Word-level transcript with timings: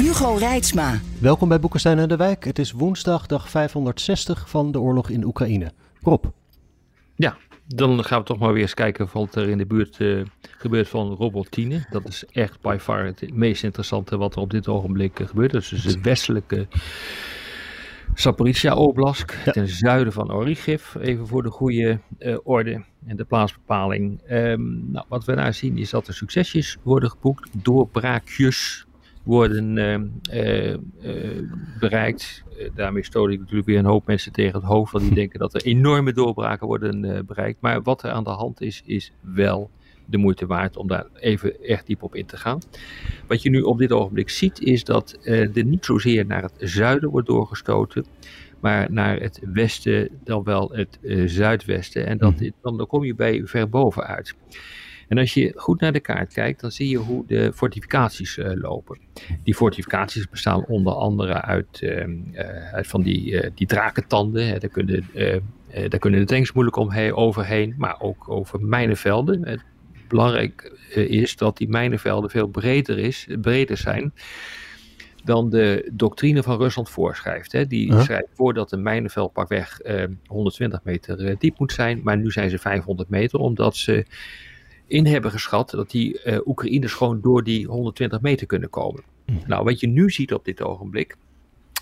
Hugo 0.00 0.34
Reitsma. 0.34 1.00
Welkom 1.18 1.48
bij 1.48 1.60
Boekenstein 1.60 1.98
en 1.98 2.08
de 2.08 2.16
Wijk. 2.16 2.44
Het 2.44 2.58
is 2.58 2.72
woensdag, 2.72 3.26
dag 3.26 3.48
560 3.50 4.50
van 4.50 4.72
de 4.72 4.80
oorlog 4.80 5.10
in 5.10 5.24
Oekraïne. 5.24 5.72
Rob. 6.02 6.24
Ja, 7.14 7.36
dan 7.66 8.04
gaan 8.04 8.18
we 8.18 8.24
toch 8.24 8.38
maar 8.38 8.52
weer 8.52 8.62
eens 8.62 8.74
kijken 8.74 9.08
wat 9.12 9.34
er 9.34 9.48
in 9.48 9.58
de 9.58 9.66
buurt 9.66 9.98
uh, 9.98 10.24
gebeurt 10.40 10.88
van 10.88 11.14
Robotine. 11.14 11.86
Dat 11.90 12.08
is 12.08 12.24
echt 12.32 12.60
by 12.60 12.76
far 12.80 13.04
het 13.04 13.34
meest 13.34 13.64
interessante 13.64 14.16
wat 14.16 14.34
er 14.34 14.40
op 14.40 14.50
dit 14.50 14.68
ogenblik 14.68 15.20
uh, 15.20 15.26
gebeurt. 15.26 15.52
Dat 15.52 15.62
is 15.62 15.68
dus 15.68 15.82
de 15.82 16.00
westelijke 16.00 16.66
Zaporizhia 18.14 18.74
Oblast, 18.74 19.52
ten 19.52 19.68
zuiden 19.68 20.12
van 20.12 20.32
Origiv, 20.32 20.94
even 20.94 21.26
voor 21.26 21.42
de 21.42 21.50
goede 21.50 21.98
uh, 22.18 22.36
orde 22.42 22.84
en 23.06 23.16
de 23.16 23.24
plaatsbepaling. 23.24 24.20
Um, 24.30 24.90
nou, 24.90 25.06
wat 25.08 25.24
we 25.24 25.34
daar 25.34 25.54
zien 25.54 25.78
is 25.78 25.90
dat 25.90 26.08
er 26.08 26.14
succesjes 26.14 26.76
worden 26.82 27.10
geboekt, 27.10 27.50
doorbraakjes 27.52 28.88
worden 29.22 29.76
uh, 29.76 30.70
uh, 30.72 30.78
bereikt. 31.80 32.44
daarmee 32.74 33.04
stoot 33.04 33.30
ik 33.30 33.38
natuurlijk 33.38 33.66
weer 33.66 33.78
een 33.78 33.84
hoop 33.84 34.06
mensen 34.06 34.32
tegen 34.32 34.54
het 34.54 34.68
hoofd, 34.68 34.92
want 34.92 35.04
die 35.04 35.14
denken 35.22 35.38
dat 35.38 35.54
er 35.54 35.62
enorme 35.62 36.12
doorbraken 36.12 36.66
worden 36.66 37.26
bereikt. 37.26 37.60
Maar 37.60 37.82
wat 37.82 38.02
er 38.02 38.10
aan 38.10 38.24
de 38.24 38.30
hand 38.30 38.60
is, 38.60 38.82
is 38.84 39.12
wel 39.20 39.70
de 40.06 40.16
moeite 40.16 40.46
waard 40.46 40.76
om 40.76 40.88
daar 40.88 41.06
even 41.14 41.62
echt 41.62 41.86
diep 41.86 42.02
op 42.02 42.14
in 42.14 42.26
te 42.26 42.36
gaan. 42.36 42.58
Wat 43.26 43.42
je 43.42 43.50
nu 43.50 43.60
op 43.60 43.78
dit 43.78 43.92
ogenblik 43.92 44.30
ziet, 44.30 44.60
is 44.60 44.84
dat 44.84 45.18
er 45.22 45.64
niet 45.64 45.84
zozeer 45.84 46.26
naar 46.26 46.42
het 46.42 46.54
zuiden 46.58 47.10
wordt 47.10 47.26
doorgestoten, 47.26 48.04
maar 48.60 48.92
naar 48.92 49.20
het 49.20 49.40
westen, 49.52 50.08
dan 50.24 50.42
wel 50.42 50.70
het 50.72 50.98
uh, 51.00 51.28
zuidwesten. 51.28 52.06
En 52.06 52.18
dat, 52.18 52.34
mhm. 52.34 52.50
dan, 52.62 52.76
dan 52.76 52.86
kom 52.86 53.04
je 53.04 53.14
bij 53.14 53.42
ver 53.44 53.68
boven 53.68 54.06
uit. 54.06 54.34
En 55.10 55.18
als 55.18 55.34
je 55.34 55.52
goed 55.56 55.80
naar 55.80 55.92
de 55.92 56.00
kaart 56.00 56.32
kijkt, 56.32 56.60
dan 56.60 56.70
zie 56.70 56.88
je 56.88 56.96
hoe 56.96 57.26
de 57.26 57.52
fortificaties 57.54 58.36
uh, 58.36 58.50
lopen. 58.54 58.98
Die 59.44 59.54
fortificaties 59.54 60.28
bestaan 60.28 60.64
onder 60.66 60.92
andere 60.92 61.42
uit, 61.42 61.82
uit 62.72 62.86
van 62.86 63.02
die, 63.02 63.50
die 63.54 63.66
drakentanden. 63.66 64.46
Hè. 64.46 64.58
Daar, 64.58 64.70
kunnen, 64.70 65.04
daar 65.72 65.98
kunnen 65.98 66.20
de 66.20 66.26
tanks 66.26 66.52
moeilijk 66.52 66.76
omheen, 66.76 67.14
overheen, 67.14 67.74
maar 67.78 68.00
ook 68.00 68.28
over 68.28 68.60
mijnenvelden 68.60 69.60
belangrijk 70.10 70.72
eh, 70.94 71.10
is 71.10 71.36
dat 71.36 71.56
die 71.56 71.68
mijnenvelden 71.68 72.30
veel 72.30 72.46
breder, 72.46 72.98
is, 72.98 73.26
breder 73.40 73.76
zijn 73.76 74.12
dan 75.24 75.50
de 75.50 75.90
doctrine 75.92 76.42
van 76.42 76.56
Rusland 76.56 76.90
voorschrijft. 76.90 77.52
Hè. 77.52 77.66
Die 77.66 77.92
huh? 77.92 78.02
schrijft 78.02 78.28
voor 78.34 78.54
dat 78.54 78.72
een 78.72 78.82
mijnenveld 78.82 79.32
pakweg 79.32 79.80
eh, 79.80 80.04
120 80.26 80.80
meter 80.84 81.26
eh, 81.26 81.36
diep 81.38 81.58
moet 81.58 81.72
zijn, 81.72 82.00
maar 82.04 82.16
nu 82.16 82.30
zijn 82.30 82.50
ze 82.50 82.58
500 82.58 83.08
meter, 83.08 83.38
omdat 83.38 83.76
ze 83.76 84.06
in 84.90 85.06
hebben 85.06 85.30
geschat 85.30 85.70
dat 85.70 85.90
die 85.90 86.20
uh, 86.24 86.38
Oekraïners 86.46 86.92
gewoon 86.92 87.20
door 87.20 87.44
die 87.44 87.66
120 87.66 88.20
meter 88.20 88.46
kunnen 88.46 88.70
komen. 88.70 89.02
Hm. 89.26 89.32
Nou, 89.46 89.64
wat 89.64 89.80
je 89.80 89.86
nu 89.86 90.10
ziet 90.10 90.32
op 90.32 90.44
dit 90.44 90.62
ogenblik, 90.62 91.16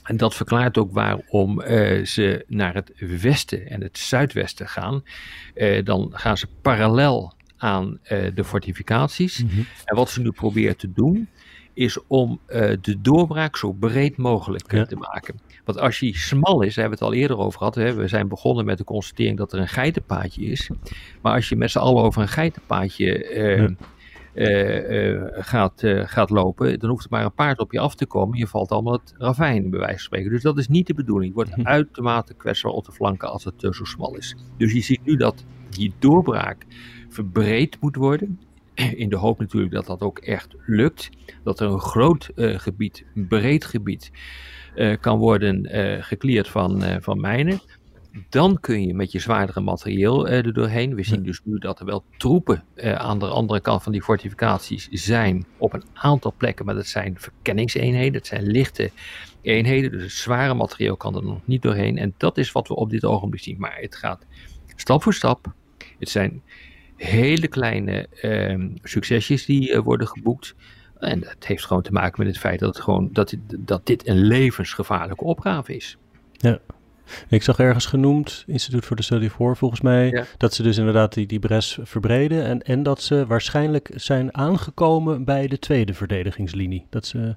en 0.02 0.16
dat 0.16 0.34
verklaart 0.34 0.78
ook 0.78 0.92
waarom 0.92 1.60
uh, 1.60 2.04
ze 2.04 2.44
naar 2.46 2.74
het 2.74 2.92
westen 3.20 3.66
en 3.66 3.82
het 3.82 3.98
zuidwesten 3.98 4.68
gaan. 4.68 5.02
Uh, 5.54 5.84
dan 5.84 6.10
gaan 6.12 6.36
ze 6.36 6.46
parallel 6.62 7.32
aan 7.56 7.98
de 8.34 8.44
fortificaties. 8.44 9.42
Mm 9.42 9.48
-hmm. 9.48 9.66
En 9.84 9.96
wat 9.96 10.10
ze 10.10 10.20
nu 10.20 10.30
proberen 10.30 10.76
te 10.76 10.92
doen, 10.92 11.28
is 11.78 11.98
om 12.06 12.40
uh, 12.48 12.72
de 12.80 13.00
doorbraak 13.00 13.56
zo 13.56 13.72
breed 13.72 14.16
mogelijk 14.16 14.72
ja. 14.72 14.84
te 14.84 14.96
maken. 14.96 15.40
Want 15.64 15.78
als 15.78 15.98
die 15.98 16.16
smal 16.16 16.62
is, 16.62 16.74
daar 16.74 16.84
hebben 16.84 16.98
we 16.98 17.04
het 17.04 17.14
al 17.14 17.20
eerder 17.20 17.38
over 17.38 17.58
gehad. 17.58 17.74
Hè, 17.74 17.94
we 17.94 18.08
zijn 18.08 18.28
begonnen 18.28 18.64
met 18.64 18.78
de 18.78 18.84
constatering 18.84 19.36
dat 19.36 19.52
er 19.52 19.58
een 19.58 19.68
geitenpaadje 19.68 20.44
is. 20.44 20.70
Maar 21.22 21.34
als 21.34 21.48
je 21.48 21.56
met 21.56 21.70
z'n 21.70 21.78
allen 21.78 22.02
over 22.02 22.22
een 22.22 22.28
geitenpaadje 22.28 23.34
uh, 23.34 23.58
ja. 23.58 23.70
Uh, 24.34 25.22
gaat, 25.30 25.82
uh, 25.82 26.02
gaat 26.06 26.30
lopen, 26.30 26.78
dan 26.78 26.90
hoeft 26.90 27.04
er 27.04 27.10
maar 27.10 27.24
een 27.24 27.32
paard 27.32 27.58
op 27.58 27.72
je 27.72 27.78
af 27.78 27.94
te 27.94 28.06
komen. 28.06 28.38
Je 28.38 28.46
valt 28.46 28.70
allemaal 28.70 28.92
het 28.92 29.14
ravijn, 29.18 29.70
bij 29.70 29.78
wijze 29.78 29.94
van 29.94 30.04
spreken. 30.04 30.30
Dus 30.30 30.42
dat 30.42 30.58
is 30.58 30.68
niet 30.68 30.86
de 30.86 30.94
bedoeling. 30.94 31.36
Het 31.36 31.48
wordt 31.48 31.66
uitermate 31.68 32.34
kwetsbaar 32.34 32.72
op 32.72 32.84
de 32.84 32.92
flanken 32.92 33.30
als 33.30 33.44
het 33.44 33.54
zo 33.58 33.84
smal 33.84 34.16
is. 34.16 34.36
Dus 34.56 34.72
je 34.72 34.80
ziet 34.80 35.04
nu 35.04 35.16
dat 35.16 35.44
die 35.70 35.92
doorbraak 35.98 36.66
verbreed 37.08 37.76
moet 37.80 37.96
worden. 37.96 38.40
In 39.02 39.08
de 39.08 39.16
hoop 39.16 39.38
natuurlijk 39.38 39.72
dat 39.72 39.86
dat 39.86 40.00
ook 40.00 40.18
echt 40.18 40.54
lukt. 40.66 41.10
Dat 41.44 41.60
er 41.60 41.68
een 41.68 41.80
groot 41.80 42.30
uh, 42.34 42.58
gebied, 42.58 43.04
een 43.14 43.26
breed 43.26 43.64
gebied, 43.64 44.10
uh, 44.76 44.96
kan 45.00 45.18
worden 45.18 45.76
uh, 45.76 46.02
gekleerd 46.02 46.48
van, 46.48 46.82
van 47.00 47.20
mijnen. 47.20 47.60
Dan 48.28 48.60
kun 48.60 48.86
je 48.86 48.94
met 48.94 49.12
je 49.12 49.18
zwaardere 49.18 49.60
materieel 49.60 50.28
er 50.28 50.52
doorheen. 50.52 50.94
We 50.94 51.02
zien 51.02 51.22
dus 51.22 51.40
nu 51.44 51.58
dat 51.58 51.80
er 51.80 51.86
wel 51.86 52.04
troepen 52.16 52.64
aan 52.76 53.18
de 53.18 53.26
andere 53.26 53.60
kant 53.60 53.82
van 53.82 53.92
die 53.92 54.02
fortificaties 54.02 54.88
zijn. 54.90 55.46
Op 55.58 55.72
een 55.72 55.84
aantal 55.92 56.34
plekken, 56.36 56.64
maar 56.64 56.74
dat 56.74 56.86
zijn 56.86 57.16
verkenningseenheden. 57.18 58.12
Dat 58.12 58.26
zijn 58.26 58.46
lichte 58.46 58.90
eenheden. 59.42 59.90
Dus 59.90 60.02
het 60.02 60.12
zware 60.12 60.54
materieel 60.54 60.96
kan 60.96 61.16
er 61.16 61.24
nog 61.24 61.40
niet 61.44 61.62
doorheen. 61.62 61.98
En 61.98 62.14
dat 62.16 62.38
is 62.38 62.52
wat 62.52 62.68
we 62.68 62.74
op 62.74 62.90
dit 62.90 63.04
ogenblik 63.04 63.42
zien. 63.42 63.56
Maar 63.58 63.76
het 63.80 63.96
gaat 63.96 64.26
stap 64.76 65.02
voor 65.02 65.14
stap. 65.14 65.52
Het 65.98 66.08
zijn 66.08 66.42
hele 66.98 67.48
kleine 67.48 68.06
uh, 68.22 68.64
succesjes 68.82 69.44
die 69.44 69.70
uh, 69.70 69.78
worden 69.78 70.08
geboekt. 70.08 70.54
En 70.98 71.20
dat 71.20 71.46
heeft 71.46 71.66
gewoon 71.66 71.82
te 71.82 71.92
maken 71.92 72.24
met 72.24 72.32
het 72.32 72.42
feit 72.42 72.58
dat, 72.58 72.74
het 72.74 72.84
gewoon, 72.84 73.08
dat, 73.12 73.34
dat 73.58 73.86
dit 73.86 74.08
een 74.08 74.22
levensgevaarlijke 74.22 75.24
opgave 75.24 75.76
is. 75.76 75.96
Ja. 76.32 76.58
Ik 77.28 77.42
zag 77.42 77.58
ergens 77.58 77.86
genoemd, 77.86 78.44
Instituut 78.46 78.84
voor 78.84 78.96
de 78.96 79.02
Study 79.02 79.28
for, 79.28 79.56
volgens 79.56 79.80
mij, 79.80 80.10
ja. 80.10 80.24
dat 80.36 80.54
ze 80.54 80.62
dus 80.62 80.78
inderdaad 80.78 81.14
die, 81.14 81.26
die 81.26 81.38
bres 81.38 81.78
verbreden 81.82 82.44
en, 82.44 82.62
en 82.62 82.82
dat 82.82 83.02
ze 83.02 83.26
waarschijnlijk 83.26 83.90
zijn 83.94 84.34
aangekomen 84.34 85.24
bij 85.24 85.46
de 85.46 85.58
tweede 85.58 85.94
verdedigingslinie. 85.94 86.86
Dat 86.90 87.06
ze 87.06 87.36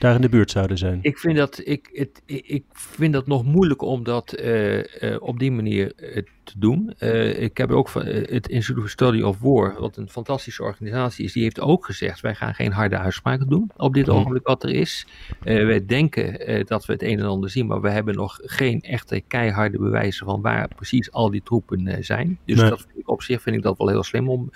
daar 0.00 0.14
in 0.14 0.20
de 0.20 0.28
buurt 0.28 0.50
zouden 0.50 0.78
zijn? 0.78 0.98
Ik 1.02 1.18
vind 1.18 1.36
dat, 1.36 1.60
ik, 1.64 1.88
het, 1.92 2.22
ik 2.26 2.64
vind 2.72 3.12
dat 3.12 3.26
nog 3.26 3.44
moeilijk 3.44 3.82
om 3.82 4.04
dat 4.04 4.40
uh, 4.40 4.76
uh, 4.76 4.82
op 5.18 5.38
die 5.38 5.52
manier 5.52 5.92
uh, 5.96 6.22
te 6.44 6.58
doen. 6.58 6.90
ik 7.38 7.56
heb 7.56 7.70
ook 7.70 7.88
van 7.88 8.06
het 8.06 8.48
Institute 8.48 8.80
for 8.80 8.90
Study 8.90 9.22
of 9.22 9.38
War, 9.40 9.80
wat 9.80 9.96
een 9.96 10.08
fantastische 10.08 10.62
organisatie 10.62 11.24
is, 11.24 11.32
die 11.32 11.42
heeft 11.42 11.60
ook 11.60 11.84
gezegd: 11.84 12.20
wij 12.20 12.34
gaan 12.34 12.54
geen 12.54 12.72
harde 12.72 12.98
uitspraken 12.98 13.48
doen 13.48 13.70
op 13.76 13.94
dit 13.94 14.08
ogenblik 14.08 14.46
wat 14.46 14.62
er 14.62 14.70
is. 14.70 15.06
wij 15.42 15.86
denken 15.86 16.66
dat 16.66 16.86
we 16.86 16.92
het 16.92 17.02
een 17.02 17.18
en 17.18 17.26
ander 17.26 17.50
zien, 17.50 17.66
maar 17.66 17.80
we 17.80 17.90
hebben 17.90 18.14
nog 18.14 18.38
geen 18.42 18.80
echte 18.80 19.22
keiharde 19.26 19.78
bewijzen 19.78 20.26
van 20.26 20.40
waar 20.40 20.68
precies 20.74 21.12
al 21.12 21.30
die 21.30 21.42
troepen 21.42 22.04
zijn. 22.04 22.38
Dus 22.44 22.56
nee. 22.56 22.70
dat 22.70 22.80
vind 22.80 22.98
ik 22.98 23.08
op 23.08 23.22
zich 23.22 23.42
vind 23.42 23.56
ik 23.56 23.62
dat 23.62 23.78
wel 23.78 23.88
heel 23.88 24.02
slim 24.02 24.28
om, 24.28 24.50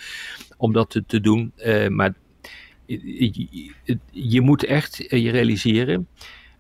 om 0.57 0.73
dat 0.73 0.91
te, 0.91 1.05
te 1.07 1.21
doen. 1.21 1.53
maar 1.89 2.15
je 4.11 4.41
moet 4.41 4.65
echt 4.65 4.97
je 4.97 5.31
realiseren 5.31 6.09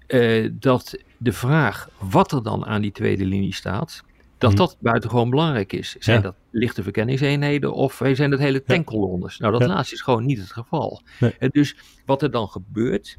uh, 0.08 0.50
dat 0.52 0.98
de 1.16 1.32
vraag 1.32 1.88
wat 1.98 2.32
er 2.32 2.42
dan 2.42 2.66
aan 2.66 2.82
die 2.82 2.92
tweede 2.92 3.24
linie 3.24 3.54
staat, 3.54 4.04
dat 4.38 4.50
hmm. 4.50 4.58
dat 4.58 4.76
buitengewoon 4.80 5.30
belangrijk 5.30 5.72
is. 5.72 5.96
Zijn 5.98 6.16
ja. 6.16 6.22
dat 6.22 6.34
lichte 6.50 6.82
verkenningseenheden 6.82 7.72
of 7.72 8.00
zijn 8.12 8.30
dat 8.30 8.38
hele 8.38 8.62
tankkolonnes? 8.62 9.38
Nou, 9.38 9.52
dat 9.52 9.60
ja. 9.60 9.66
laatste 9.66 9.94
is 9.94 10.00
gewoon 10.00 10.24
niet 10.24 10.38
het 10.38 10.52
geval. 10.52 11.02
Nee. 11.20 11.34
Uh, 11.38 11.48
dus 11.48 11.76
wat 12.06 12.22
er 12.22 12.30
dan 12.30 12.48
gebeurt, 12.48 13.16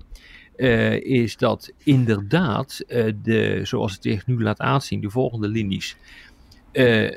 uh, 0.57 0.93
is 0.93 1.37
dat 1.37 1.73
inderdaad, 1.77 2.83
de, 3.21 3.59
zoals 3.63 3.93
het 3.93 4.03
zich 4.03 4.27
nu 4.27 4.41
laat 4.41 4.59
aanzien, 4.59 5.01
de 5.01 5.09
volgende 5.09 5.47
linies 5.47 5.95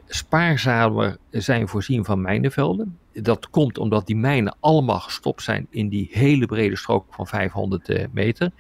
spaarzamer 0.07 1.17
zijn 1.31 1.69
voorzien 1.69 2.05
van 2.05 2.21
mijnenvelden. 2.21 2.99
Dat 3.23 3.51
komt 3.51 3.79
omdat 3.79 4.07
die 4.07 4.17
mijnen 4.17 4.57
allemaal 4.61 5.01
gestopt 5.01 5.43
zijn 5.43 5.67
in 5.71 5.89
die 5.89 6.09
hele 6.13 6.47
brede 6.47 6.77
strook 6.77 7.07
van 7.11 7.27
500 7.27 7.89
uh, 7.89 8.05
meter. 8.13 8.51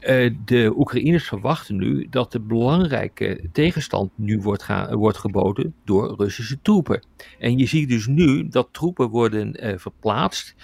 Uh, 0.00 0.34
de 0.44 0.72
Oekraïners 0.76 1.28
verwachten 1.28 1.76
nu 1.76 2.06
dat 2.10 2.32
de 2.32 2.40
belangrijke 2.40 3.40
tegenstand 3.52 4.10
nu 4.14 4.38
wordt, 4.40 4.66
wordt 4.90 5.18
geboden 5.18 5.74
door 5.84 6.14
Russische 6.16 6.58
troepen. 6.62 7.04
En 7.38 7.58
je 7.58 7.66
ziet 7.66 7.88
dus 7.88 8.06
nu 8.06 8.48
dat 8.48 8.68
troepen 8.72 9.08
worden 9.08 9.80
verplaatst 9.80 10.54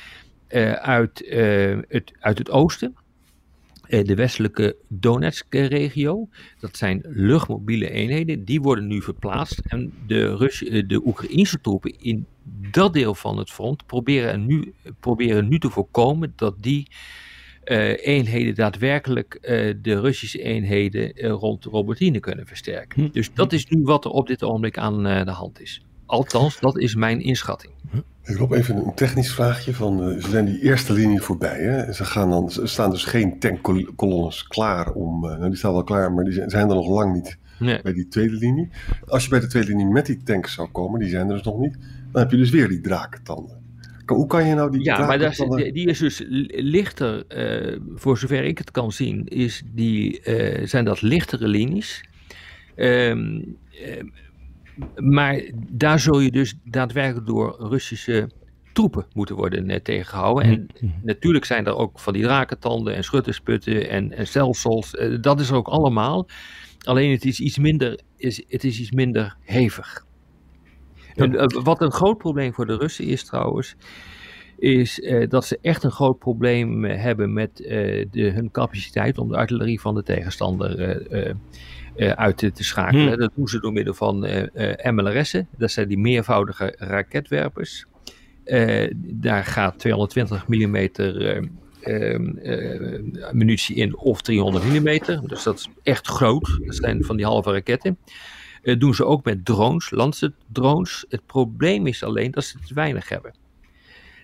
uit, 0.81 1.25
het, 1.89 2.13
uit 2.21 2.39
het 2.39 2.51
oosten 2.51 2.95
eh, 2.95 3.10
de 3.91 4.15
westelijke 4.15 4.77
Donetsk-regio. 4.89 6.29
Dat 6.61 6.77
zijn 6.77 7.05
luchtmobiele 7.09 7.91
eenheden, 7.91 8.45
die 8.45 8.61
worden 8.61 8.87
nu 8.87 9.03
verplaatst. 9.03 9.61
En 9.69 9.93
de, 10.07 10.37
Rus 10.37 10.65
eh, 10.65 10.83
de 10.87 11.07
Oekraïnse 11.07 11.61
troepen 11.61 12.01
in 12.01 12.27
dat 12.71 12.93
deel 12.93 13.15
van 13.15 13.39
het 13.39 13.51
front 13.51 13.87
proberen 13.87 14.47
nu, 14.47 14.75
proberen 15.01 15.49
nu 15.49 15.59
te 15.59 15.71
voorkomen 15.71 16.33
dat 16.37 16.55
die 16.63 16.87
eenheden 18.03 18.55
daadwerkelijk 18.55 19.39
de 19.83 20.01
Russische 20.01 20.43
eenheden 20.43 21.19
rond 21.19 21.65
Robertine 21.65 22.21
kunnen 22.21 22.47
versterken. 22.47 23.03
Hm. 23.03 23.11
Dus 23.13 23.35
dat 23.35 23.53
is 23.53 23.67
nu 23.67 23.83
wat 23.83 24.05
er 24.05 24.11
op 24.11 24.27
dit 24.27 24.43
ogenblik 24.43 24.79
aan 24.79 25.03
de 25.03 25.31
hand 25.31 25.61
is. 25.61 25.83
Althans, 26.07 26.61
dat 26.61 26.79
is 26.79 26.95
mijn 26.95 27.21
inschatting. 27.21 27.73
Rob, 28.25 28.53
even 28.53 28.77
een 28.77 28.95
technisch 28.95 29.33
vraagje. 29.35 29.75
Van, 29.75 30.09
uh, 30.09 30.23
ze 30.23 30.31
zijn 30.31 30.45
die 30.45 30.61
eerste 30.63 30.93
linie 30.93 31.21
voorbij. 31.21 31.59
Hè? 31.61 31.93
Ze 31.93 32.05
gaan 32.05 32.31
dan, 32.31 32.51
er 32.61 32.69
staan 32.69 32.91
dus 32.91 33.05
geen 33.05 33.39
tankkolonnes 33.39 34.47
klaar 34.47 34.91
om. 34.93 35.25
Uh, 35.25 35.31
nou, 35.31 35.49
die 35.49 35.59
staan 35.59 35.73
wel 35.73 35.85
klaar, 35.85 36.13
maar 36.13 36.25
die 36.25 36.33
zijn, 36.33 36.51
zijn 36.51 36.69
er 36.69 36.75
nog 36.75 36.89
lang 36.89 37.13
niet 37.15 37.39
Nee. 37.59 37.83
bij 37.83 37.93
die 37.93 38.09
tweede 38.09 38.35
linie. 38.37 38.69
Als 39.07 39.25
je 39.25 39.31
bij 39.31 39.41
de 39.41 39.47
tweede 39.47 39.69
linie 39.69 39.87
met 39.87 40.07
die 40.07 40.23
tanks 40.23 40.55
zou 40.55 40.69
komen, 40.69 41.01
die 41.01 41.09
zijn 41.09 41.29
er 41.29 41.35
dus 41.35 41.43
nog 41.45 41.59
niet. 41.59 41.77
Dan 42.13 42.23
heb 42.23 42.31
je 42.31 42.37
dus 42.37 42.51
weer 42.51 42.69
die 42.69 42.81
drakentanden. 42.81 43.59
Hoe 44.07 44.27
kan 44.27 44.47
je 44.47 44.55
nou 44.55 44.71
die 44.71 44.85
Ja, 44.85 45.07
maar 45.07 45.19
daar, 45.19 45.37
die 45.73 45.87
is 45.89 45.99
dus 45.99 46.19
li- 46.29 46.51
lichter, 46.63 47.27
eh, 47.27 47.79
voor 47.95 48.19
zover 48.19 48.45
ik 48.45 48.59
het 48.59 48.71
kan 48.71 48.93
zien, 48.93 49.27
is 49.29 49.63
die, 49.75 50.21
eh, 50.21 50.67
zijn 50.67 50.85
dat 50.85 51.03
lichtere 51.03 51.49
linies. 51.49 52.05
Ehm, 52.77 53.41
eh, 53.85 54.03
maar 54.97 55.43
daar 55.71 55.99
zul 55.99 56.21
je 56.21 56.31
dus 56.31 56.55
daadwerkelijk 56.65 57.27
door 57.27 57.57
Russische 57.59 58.29
troepen 58.73 59.07
moeten 59.13 59.37
worden 59.37 59.71
eh, 59.71 59.81
tegengehouden. 59.81 60.45
En 60.45 60.67
natuurlijk 61.03 61.45
zijn 61.45 61.67
er 61.67 61.77
ook 61.77 61.99
van 61.99 62.13
die 62.13 62.23
drakentanden 62.23 62.95
en 62.95 63.05
schuttersputten 63.05 63.89
en, 63.89 64.13
en 64.13 64.27
stelsels. 64.27 64.95
eh, 64.95 65.17
dat 65.21 65.41
is 65.41 65.51
er 65.51 65.57
ook 65.57 65.69
allemaal. 65.69 66.27
Alleen 66.81 67.11
het 67.11 67.25
is 67.25 67.41
iets 67.41 67.59
minder, 67.59 68.01
is, 68.17 68.43
het 68.49 68.65
is 68.65 68.81
iets 68.81 68.91
minder 68.91 69.37
hevig. 69.41 70.05
En, 71.15 71.37
eh, 71.37 71.63
wat 71.63 71.83
een 71.83 71.93
groot 71.93 72.19
probleem 72.19 72.55
voor 72.55 72.67
de 72.67 72.77
Russen 72.77 73.05
is 73.05 73.25
trouwens, 73.25 73.77
is 74.59 75.09
dat 75.29 75.45
ze 75.45 75.59
echt 75.63 75.83
een 75.83 75.91
groot 75.91 76.19
probleem 76.19 76.85
hebben 76.85 77.33
met 77.33 77.57
de, 77.57 78.31
hun 78.35 78.51
capaciteit 78.51 79.19
om 79.19 79.29
de 79.29 79.37
artillerie 79.37 79.81
van 79.81 79.95
de 79.95 80.03
tegenstander 80.03 81.01
uit 81.97 82.37
te, 82.37 82.53
te 82.53 82.65
schakelen. 82.65 83.09
Hmm. 83.09 83.17
Dat 83.17 83.33
doen 83.35 83.49
ze 83.49 83.61
door 83.61 83.73
middel 83.73 83.95
van 83.95 84.25
eh, 84.25 84.87
eh, 84.87 84.95
MLRS'en, 84.95 85.49
dat 85.57 85.71
zijn 85.71 85.89
die 85.89 85.99
meervoudige 85.99 86.75
raketwerpers. 86.79 87.87
Eh, 88.45 88.91
daar 88.97 89.45
gaat 89.45 89.79
220 89.79 90.49
mm 90.49 90.89
eh, 91.83 92.15
eh, 92.15 93.33
munitie 93.33 93.77
in 93.77 93.97
of 93.97 94.23
300 94.23 94.65
mm. 94.65 95.27
Dus 95.27 95.43
dat 95.43 95.59
is 95.59 95.69
echt 95.83 96.07
groot. 96.07 96.59
Dat 96.65 96.75
zijn 96.75 97.05
van 97.05 97.17
die 97.17 97.27
halve 97.27 97.53
raketten. 97.53 97.99
Eh, 98.63 98.79
doen 98.79 98.95
ze 98.95 99.05
ook 99.05 99.25
met 99.25 99.45
drones, 99.45 99.91
Lancet 99.91 100.33
drones. 100.53 101.05
Het 101.09 101.27
probleem 101.27 101.87
is 101.87 102.03
alleen 102.03 102.31
dat 102.31 102.45
ze 102.45 102.59
te 102.67 102.75
weinig 102.75 103.09
hebben. 103.09 103.35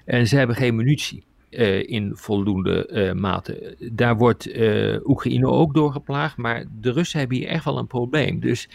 En 0.04 0.26
ze 0.26 0.36
hebben 0.36 0.56
geen 0.56 0.76
munitie 0.76 1.24
eh, 1.50 1.88
in 1.88 2.16
voldoende 2.16 2.87
eh, 2.87 3.12
mate. 3.12 3.76
Daar 3.93 4.16
wordt 4.16 4.50
eh, 4.50 4.96
Oekraïne 5.04 5.46
ook 5.46 5.75
door 5.75 5.93
geplaagd, 5.93 6.37
maar 6.37 6.64
de 6.81 6.93
Russen 6.93 7.19
hebben 7.19 7.37
hier 7.37 7.48
echt 7.48 7.64
wel 7.64 7.78
een 7.78 7.87
probleem. 7.87 8.40
Dus 8.40 8.69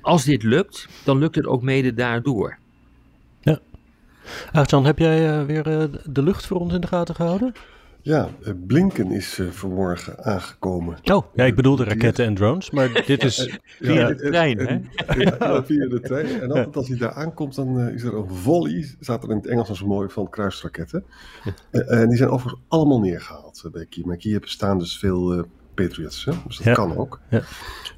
als 0.00 0.24
dit 0.24 0.42
lukt, 0.42 0.88
dan 1.04 1.18
lukt 1.18 1.34
het 1.34 1.46
ook 1.46 1.62
mede 1.62 1.94
daardoor. 1.94 2.58
Aartjan, 4.52 4.84
heb 4.84 4.98
jij 4.98 5.46
weer 5.46 5.62
de 6.04 6.22
lucht 6.22 6.46
voor 6.46 6.60
ons 6.60 6.74
in 6.74 6.80
de 6.80 6.86
gaten 6.86 7.14
gehouden? 7.14 7.52
Ja, 8.02 8.28
eh, 8.44 8.52
Blinken 8.66 9.10
is 9.10 9.38
eh, 9.38 9.46
vanmorgen 9.46 10.24
aangekomen. 10.24 10.98
Oh, 11.04 11.26
ja, 11.34 11.44
ik 11.44 11.54
bedoel 11.54 11.76
de 11.76 11.84
raketten 11.84 12.24
en 12.24 12.34
drones, 12.34 12.70
maar 12.70 12.92
dit 13.06 13.24
is... 13.24 13.58
Via 13.80 13.92
Ja, 13.92 14.06
de 14.08 14.14
trein, 14.14 14.58
hè? 14.58 14.72
Ja, 15.14 15.62
via 15.64 15.88
de 15.88 16.00
trein. 16.02 16.40
En 16.40 16.48
altijd 16.50 16.76
als 16.76 16.88
hij 16.88 16.96
daar 16.98 17.12
aankomt, 17.12 17.54
dan 17.54 17.80
eh, 17.80 17.94
is 17.94 18.02
er 18.02 18.14
een 18.14 18.28
volley, 18.28 18.94
staat 19.00 19.22
er 19.24 19.30
in 19.30 19.36
het 19.36 19.46
Engels 19.46 19.68
al 19.68 19.74
zo 19.74 19.86
mooi, 19.86 20.08
van 20.08 20.30
kruisraketten. 20.30 21.04
Eh, 21.70 22.00
en 22.00 22.08
die 22.08 22.16
zijn 22.16 22.30
overigens 22.30 22.62
allemaal 22.68 23.00
neergehaald 23.00 23.62
eh, 23.64 23.70
bij 23.72 23.86
Kiev. 23.86 24.06
Maar 24.06 24.16
Kiev 24.16 24.44
staan 24.44 24.78
dus 24.78 24.98
veel 24.98 25.32
eh, 25.32 25.42
Patriots, 25.74 26.24
hè? 26.24 26.32
dus 26.46 26.56
dat 26.56 26.66
Ja. 26.66 26.72
kan 26.72 26.96
ook. 26.96 27.20
Ja. 27.30 27.42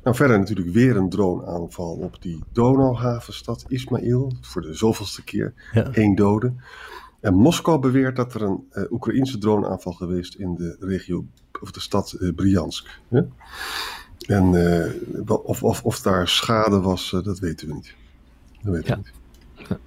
Nou, 0.04 0.16
verder 0.16 0.38
natuurlijk 0.38 0.68
weer 0.70 0.96
een 0.96 1.08
droneaanval 1.08 1.92
op 1.92 2.22
die 2.22 2.38
Donauhavenstad 2.52 3.64
Ismail. 3.68 4.32
Voor 4.40 4.62
de 4.62 4.74
zoveelste 4.74 5.24
keer. 5.24 5.52
Één 5.92 6.14
dode. 6.14 6.52
En 7.20 7.34
Moskou 7.34 7.78
beweert 7.78 8.16
dat 8.16 8.34
er 8.34 8.42
een 8.42 8.64
eh, 8.70 8.82
Oekraïnse 8.92 9.38
droneaanval 9.38 9.92
geweest 9.92 10.34
in 10.34 10.54
de 10.54 10.76
regio, 10.80 11.24
of 11.60 11.70
de 11.70 11.80
stad 11.80 12.12
eh, 12.12 12.34
Briansk. 12.34 13.00
hè? 13.08 13.20
En 14.26 14.54
eh, 14.54 14.90
of, 15.44 15.62
of, 15.62 15.84
of 15.84 16.00
daar 16.00 16.28
schade 16.28 16.80
was, 16.80 17.10
dat 17.24 17.38
weten 17.38 17.68
we 17.68 17.74
niet. 17.74 17.94
Dat 18.62 18.72
weten 18.74 18.88
Ja. 18.88 18.96
we 18.96 19.00
niet. 19.00 19.78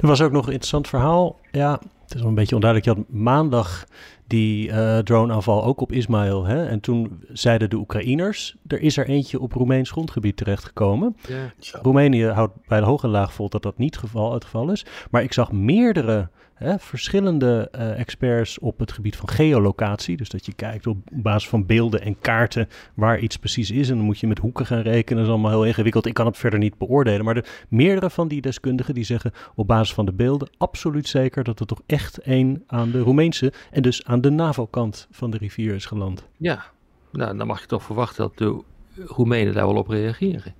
Er 0.00 0.06
was 0.06 0.20
ook 0.22 0.32
nog 0.32 0.42
een 0.46 0.52
interessant 0.52 0.88
verhaal. 0.88 1.38
Ja, 1.52 1.72
het 2.02 2.14
is 2.14 2.20
wel 2.20 2.28
een 2.28 2.34
beetje 2.34 2.54
onduidelijk. 2.54 2.90
Je 2.96 3.02
had 3.02 3.08
maandag 3.22 3.84
die 4.26 4.70
eh 4.70 4.98
droneaanval 4.98 5.64
ook 5.64 5.80
op 5.80 5.92
Ismail. 5.92 6.44
Hè? 6.44 6.66
En 6.66 6.80
toen 6.80 7.20
zeiden 7.32 7.70
de 7.70 7.76
Oekraïners, 7.76 8.56
er 8.66 8.80
is 8.80 8.96
er 8.96 9.06
eentje 9.08 9.40
op 9.40 9.52
Roemeens 9.52 9.90
grondgebied 9.90 10.36
terechtgekomen. 10.36 11.16
Ja. 11.28 11.52
Roemenië 11.82 12.24
houdt 12.26 12.52
bij 12.68 12.80
de 12.80 12.86
hoge 12.86 13.08
laag 13.08 13.32
vol 13.32 13.48
dat 13.48 13.62
dat 13.62 13.78
niet 13.78 13.96
geval, 13.98 14.32
het 14.34 14.44
geval 14.44 14.70
is. 14.70 14.86
Maar 15.10 15.22
ik 15.22 15.32
zag 15.32 15.52
meerdere 15.52 16.28
hè, 16.54 16.78
verschillende 16.78 17.68
eh, 17.72 17.98
experts 17.98 18.58
op 18.58 18.78
het 18.78 18.92
gebied 18.92 19.16
van 19.16 19.28
geolocatie. 19.28 20.16
Dus 20.16 20.28
dat 20.28 20.46
je 20.46 20.52
kijkt 20.52 20.86
op 20.86 20.96
basis 21.12 21.48
van 21.48 21.66
beelden 21.66 22.00
en 22.00 22.18
kaarten 22.20 22.68
waar 22.94 23.18
iets 23.18 23.36
precies 23.36 23.70
is. 23.70 23.90
En 23.90 23.96
dan 23.96 24.04
moet 24.04 24.18
je 24.18 24.26
met 24.26 24.38
hoeken 24.38 24.66
gaan 24.66 24.80
rekenen. 24.80 25.16
Dat 25.18 25.26
is 25.26 25.32
allemaal 25.32 25.50
heel 25.50 25.66
ingewikkeld. 25.66 26.06
Ik 26.06 26.14
kan 26.14 26.26
het 26.26 26.36
verder 26.38 26.58
niet 26.58 26.78
beoordelen. 26.78 27.24
Maar 27.24 27.34
de, 27.34 27.44
meerdere 27.68 28.10
van 28.10 28.28
die 28.28 28.40
deskundigen 28.40 28.94
die 28.94 29.04
zeggen 29.04 29.32
op 29.54 29.66
basis 29.66 29.94
van 29.94 30.04
de 30.06 30.12
beelden 30.12 30.50
absoluut 30.58 31.08
zeker 31.08 31.44
dat 31.44 31.60
er 31.60 31.66
toch 31.66 31.80
echt 31.86 32.18
één 32.18 32.62
aan 32.66 32.90
de 32.90 33.00
Roemeense 33.00 33.52
en 33.70 33.82
dus 33.82 34.04
aan 34.04 34.20
de 34.20 34.30
NAVO-kant 34.30 35.06
van 35.10 35.30
de 35.30 35.36
rivier 35.36 35.74
is 35.74 35.86
geland. 35.86 36.26
Ja, 36.36 36.64
nou, 37.12 37.36
dan 37.36 37.46
mag 37.46 37.60
je 37.60 37.66
toch 37.66 37.82
verwachten 37.82 38.22
dat 38.24 38.38
de 38.38 38.62
Roemenen 39.04 39.54
daar 39.54 39.66
wel 39.66 39.76
op 39.76 39.88
reageren. 39.88 40.54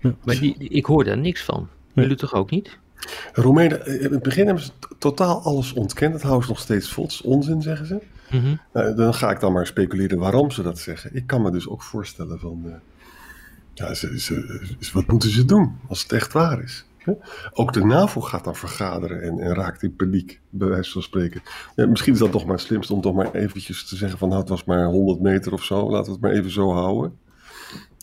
Ja. 0.00 0.14
Maar 0.24 0.38
die, 0.38 0.58
die- 0.58 0.68
ik 0.68 0.84
hoor 0.84 1.04
daar 1.04 1.18
niks 1.18 1.42
van. 1.44 1.68
Nee. 1.94 2.04
Jullie 2.04 2.20
toch 2.20 2.34
ook 2.34 2.50
niet? 2.50 2.78
Roemenen, 3.32 3.86
eh, 3.86 4.02
in 4.04 4.12
het 4.12 4.22
begin 4.22 4.46
hebben 4.46 4.64
ze 4.64 4.70
totaal 4.98 5.42
alles 5.42 5.72
ontkend. 5.72 6.12
Dat 6.12 6.22
houden 6.22 6.42
ze 6.44 6.50
nog 6.50 6.60
steeds 6.60 6.88
vol. 6.92 7.04
Het 7.04 7.12
is 7.12 7.22
onzin, 7.22 7.62
zeggen 7.62 7.86
ze. 7.86 7.98
Mhm. 8.30 8.54
Nou, 8.72 8.94
dan 8.94 9.14
ga 9.14 9.30
ik 9.30 9.40
dan 9.40 9.52
maar 9.52 9.66
speculeren 9.66 10.18
waarom 10.18 10.50
ze 10.50 10.62
dat 10.62 10.78
zeggen. 10.78 11.14
Ik 11.14 11.26
kan 11.26 11.42
me 11.42 11.50
dus 11.50 11.68
ook 11.68 11.82
voorstellen 11.82 12.38
van... 12.38 12.62
eh, 12.66 12.72
ja, 13.74 13.94
ze, 13.94 14.20
ze, 14.20 14.66
ze- 14.80 14.90
wat 14.92 15.06
moeten 15.06 15.30
ze 15.30 15.44
doen 15.44 15.76
als 15.88 16.02
het 16.02 16.12
echt 16.12 16.32
waar 16.32 16.62
is? 16.62 16.84
hè? 16.98 17.12
Ook 17.52 17.72
de 17.72 17.84
NAVO 17.84 18.20
gaat 18.20 18.44
dan 18.44 18.56
vergaderen 18.56 19.22
en, 19.22 19.38
en 19.38 19.54
raakt 19.54 19.82
in 19.82 19.96
paniek, 19.96 20.40
bij 20.50 20.68
wijze 20.68 20.90
van 20.92 21.02
spreken. 21.02 21.42
Ja, 21.76 21.86
misschien 21.86 22.12
is 22.12 22.18
dat 22.18 22.32
toch 22.32 22.44
maar 22.44 22.54
het 22.56 22.64
slimste 22.64 22.94
om 22.94 23.00
toch 23.00 23.14
maar 23.14 23.32
eventjes 23.34 23.84
te 23.88 23.96
zeggen 23.96 24.18
van... 24.18 24.28
nou, 24.28 24.40
het 24.40 24.48
was 24.50 24.64
maar 24.64 24.84
100 24.84 25.20
meter 25.20 25.52
of 25.52 25.64
zo, 25.64 25.90
laten 25.90 26.04
we 26.06 26.12
het 26.12 26.20
maar 26.20 26.30
even 26.32 26.50
zo 26.50 26.72
houden. 26.72 27.16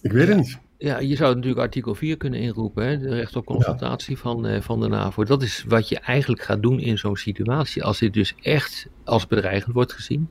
Ik 0.02 0.12
weet 0.12 0.28
het 0.28 0.38
niet. 0.38 0.58
Ja, 0.82 1.00
je 1.00 1.16
zou 1.16 1.34
natuurlijk 1.36 1.62
artikel 1.62 1.96
4 1.96 2.18
kunnen 2.18 2.40
inroepen, 2.40 2.86
hè? 2.88 2.98
de 2.98 3.16
recht 3.16 3.36
op 3.36 3.46
consultatie 3.46 4.18
van, 4.18 4.48
eh, 4.48 4.62
van 4.62 4.80
de 4.80 4.88
NAVO. 4.88 5.24
Dat 5.24 5.42
is 5.42 5.66
wat 5.68 5.90
je 5.90 6.00
eigenlijk 6.00 6.42
gaat 6.42 6.62
doen 6.62 6.80
in 6.80 6.98
zo'n 6.98 7.16
situatie, 7.16 7.84
als 7.84 8.00
dit 8.00 8.14
dus 8.14 8.36
echt 8.42 8.88
als 9.04 9.28
bedreigend 9.28 9.74
wordt 9.74 9.94
gezien. 9.94 10.30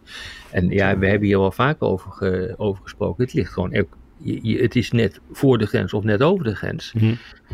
En 0.50 0.69
ja, 0.69 0.99
we 0.99 1.07
hebben 1.07 1.28
hier 1.28 1.38
wel 1.38 1.50
vaak 1.52 1.83
over, 1.83 2.11
ge- 2.12 2.55
over 2.57 2.83
gesproken. 2.83 3.25
Het 3.25 3.33
ligt 3.35 3.52
gewoon, 3.52 3.76
ook- 3.76 3.97
je- 4.17 4.38
je- 4.43 4.59
het 4.62 4.76
is 4.76 4.90
net 4.90 5.21
voor 5.33 5.59
de 5.59 5.67
grens 5.67 5.93
of 5.93 6.05
net 6.05 6.23
over 6.23 6.45
de 6.45 6.55
grens. 6.55 6.93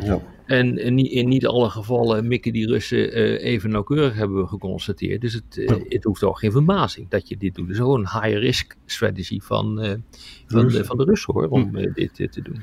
Ja. 0.02 0.20
En 0.46 0.78
in 0.78 0.94
niet, 0.94 1.10
in 1.10 1.28
niet 1.28 1.46
alle 1.46 1.70
gevallen 1.70 2.28
mikken 2.28 2.52
die 2.52 2.66
Russen 2.66 3.12
eh, 3.12 3.44
even 3.52 3.70
nauwkeurig 3.70 4.14
hebben 4.14 4.36
we 4.40 4.46
geconstateerd. 4.46 5.20
Dus 5.20 5.32
het, 5.34 5.58
eh, 5.58 5.76
het 5.88 6.04
hoeft 6.04 6.22
ook 6.24 6.38
geen 6.38 6.52
verbazing 6.52 7.08
dat 7.08 7.28
je 7.28 7.36
dit 7.36 7.54
doet. 7.54 7.64
Het 7.66 7.74
is 7.74 7.80
gewoon 7.80 8.00
een 8.00 8.22
high-risk 8.22 8.76
strategy 8.86 9.40
van, 9.40 9.80
eh, 9.80 9.88
van, 9.88 9.98
de, 10.46 10.60
Russen. 10.62 10.84
van 10.84 10.96
de 10.98 11.04
Russen 11.04 11.34
hoor, 11.34 11.48
om 11.48 11.76
eh, 11.76 11.94
dit 11.94 12.20
eh, 12.20 12.28
te 12.28 12.42
doen. 12.42 12.62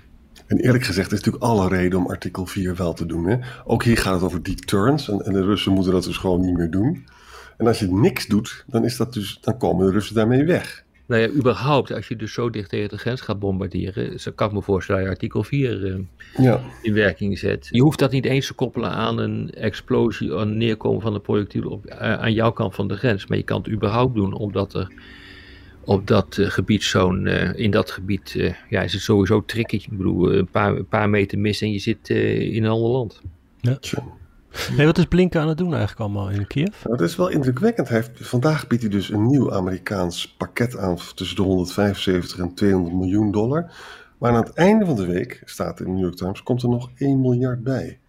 En 0.52 0.58
eerlijk 0.58 0.84
gezegd 0.84 1.12
is 1.12 1.18
natuurlijk 1.18 1.44
alle 1.44 1.68
reden 1.68 2.00
om 2.00 2.08
artikel 2.08 2.46
4 2.46 2.76
wel 2.76 2.94
te 2.94 3.06
doen. 3.06 3.26
Hè? 3.26 3.38
Ook 3.66 3.84
hier 3.84 3.98
gaat 3.98 4.14
het 4.14 4.24
over 4.24 4.44
deterrence. 4.44 5.12
En, 5.12 5.26
en 5.26 5.34
de 5.34 5.44
Russen 5.44 5.74
moeten 5.74 5.92
dat 5.92 6.04
dus 6.04 6.18
gewoon 6.18 6.42
niet 6.42 6.58
meer 6.58 6.72
doen. 6.72 7.06
En 7.58 7.68
als 7.68 7.80
je 7.80 7.92
niks 7.92 8.28
doet, 8.28 8.64
dan, 8.68 8.86
is 8.86 8.98
dat 8.98 9.14
dus, 9.14 9.38
dan 9.42 9.58
komen 9.58 9.86
de 9.86 9.92
Russen 9.92 10.16
daarmee 10.16 10.44
weg. 10.44 10.84
Nou 11.06 11.22
ja, 11.22 11.30
überhaupt, 11.30 11.94
als 11.94 12.08
je 12.08 12.16
dus 12.16 12.34
zo 12.34 12.50
dicht 12.50 12.70
tegen 12.70 12.90
de 12.90 12.98
grens 12.98 13.22
gaat 13.22 13.40
bombarderen, 13.40 14.20
zo 14.20 14.32
kan 14.36 14.48
ik 14.48 14.54
me 14.54 14.62
voorstellen 14.62 15.02
dat 15.02 15.10
je 15.10 15.16
artikel 15.16 15.44
4 15.44 15.86
eh, 15.86 16.00
Ja, 16.44 16.62
in 16.82 16.94
werking 16.94 17.38
zet. 17.38 17.68
Je 17.72 17.82
hoeft 17.82 18.00
dat 18.00 18.12
niet 18.12 18.26
eens 18.26 18.48
te 18.48 18.54
koppelen 18.54 18.92
aan 18.92 19.18
een 19.18 19.52
explosie, 19.54 20.32
een 20.32 20.58
neerkomen 20.58 21.02
van 21.02 21.14
de 21.14 21.20
projectiel 21.20 21.70
op, 21.70 21.86
eh, 21.86 22.14
aan 22.14 22.34
jouw 22.34 22.52
kant 22.52 22.76
van 22.76 22.88
de 22.88 22.96
grens. 22.96 23.28
Maar 23.28 23.38
je 23.38 23.44
kan 23.44 23.58
het 23.58 23.72
überhaupt 23.72 24.16
doen, 24.16 24.34
omdat 24.34 24.74
er 24.74 24.92
op 25.86 26.08
dat 26.08 26.38
eh, 26.38 26.50
gebied 26.50 26.84
zo'n, 26.84 27.28
eh, 27.28 27.60
in 27.60 27.72
dat 27.72 27.92
gebied, 27.92 28.36
eh, 28.36 28.54
ja, 28.70 28.82
is 28.82 28.94
het 28.94 29.02
sowieso 29.02 29.46
tricky. 29.46 29.76
Ik 29.76 29.98
bedoel, 29.98 30.34
een 30.34 30.50
paar, 30.50 30.76
een 30.76 30.88
paar 30.88 31.10
meter 31.10 31.40
mis 31.40 31.62
en 31.62 31.72
je 31.72 31.80
zit 31.80 32.10
eh, 32.10 32.54
in 32.56 32.64
een 32.64 32.70
ander 32.70 32.90
land. 32.90 33.22
Nee, 34.76 34.86
wat 34.86 34.98
is 34.98 35.06
Blinken 35.06 35.42
aan 35.42 35.48
het 35.48 35.58
doen 35.58 35.70
eigenlijk 35.70 36.00
allemaal 36.00 36.30
in 36.30 36.48
Kiev? 36.48 36.84
Nou, 36.84 36.98
dat 36.98 37.10
is 37.10 37.16
wel 37.16 37.30
indrukwekkend. 37.30 37.90
Hij 37.90 37.98
heeft, 37.98 38.28
vandaag 38.28 38.68
biedt 38.68 38.82
hij 38.82 38.92
dus 38.92 39.10
een 39.10 39.26
nieuw 39.26 39.54
Amerikaans 39.54 40.36
pakket 40.38 40.78
aan 40.78 40.98
tussen 41.16 41.36
de 41.36 41.42
175 41.42 42.40
en 42.40 42.54
200 42.54 42.96
miljoen 42.96 43.32
dollar. 43.32 43.72
Maar 44.18 44.32
aan 44.32 44.44
het 44.44 44.54
einde 44.54 44.86
van 44.86 44.96
de 44.96 45.06
week, 45.06 45.42
staat 45.46 45.80
in 45.80 45.86
de 45.86 45.92
New 45.92 46.02
York 46.02 46.16
Times, 46.16 46.44
komt 46.44 46.64
er 46.64 46.70
nog 46.70 46.90
1 46.96 47.22
miljard 47.22 47.64
bij. 47.64 48.00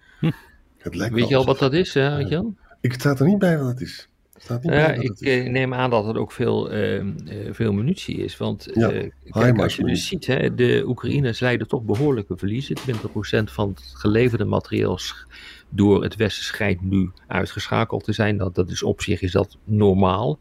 Het 0.78 0.94
lijkt 0.94 1.14
Weet 1.14 1.28
je 1.28 1.36
al 1.36 1.44
wat 1.44 1.58
dat 1.58 1.72
is, 1.72 1.94
hè, 1.94 2.18
Jan? 2.18 2.56
Ik 2.80 2.92
staat 2.92 3.20
er 3.20 3.26
niet 3.26 3.38
bij 3.38 3.58
wat 3.58 3.66
het 3.66 3.80
is. 3.80 4.08
Staat 4.42 4.62
niet 4.62 4.72
Ja, 4.72 4.92
ik 4.92 5.02
is. 5.02 5.20
eh, 5.20 5.50
neem 5.50 5.74
aan 5.74 5.90
dat 5.90 6.06
het 6.06 6.16
ook 6.16 6.32
veel, 6.32 6.70
eh, 6.70 6.98
eh, 6.98 7.04
veel 7.50 7.72
munitie 7.72 8.16
is. 8.16 8.36
Want 8.36 8.68
Ja, 8.74 8.90
eh, 8.90 9.10
kijk, 9.30 9.58
als 9.60 9.76
je 9.76 9.84
dus 9.84 10.06
ziet, 10.06 10.26
hè, 10.26 10.54
de 10.54 10.82
Oekraïners 10.86 11.40
lijden 11.40 11.68
toch 11.68 11.82
behoorlijke 11.82 12.36
verliezen. 12.36 12.74
20% 12.76 13.50
van 13.50 13.68
het 13.68 13.92
geleverde 13.94 14.44
materiaal 14.44 14.98
sch- 14.98 15.24
door 15.68 16.02
het 16.02 16.16
Westen 16.16 16.44
schijnt 16.44 16.82
nu 16.82 17.10
uitgeschakeld 17.26 18.04
te 18.04 18.12
zijn. 18.12 18.36
Dat, 18.36 18.54
dat 18.54 18.70
is 18.70 18.82
op 18.82 19.00
zich 19.02 19.20
is 19.22 19.32
dat 19.32 19.58
normaal. 19.64 20.38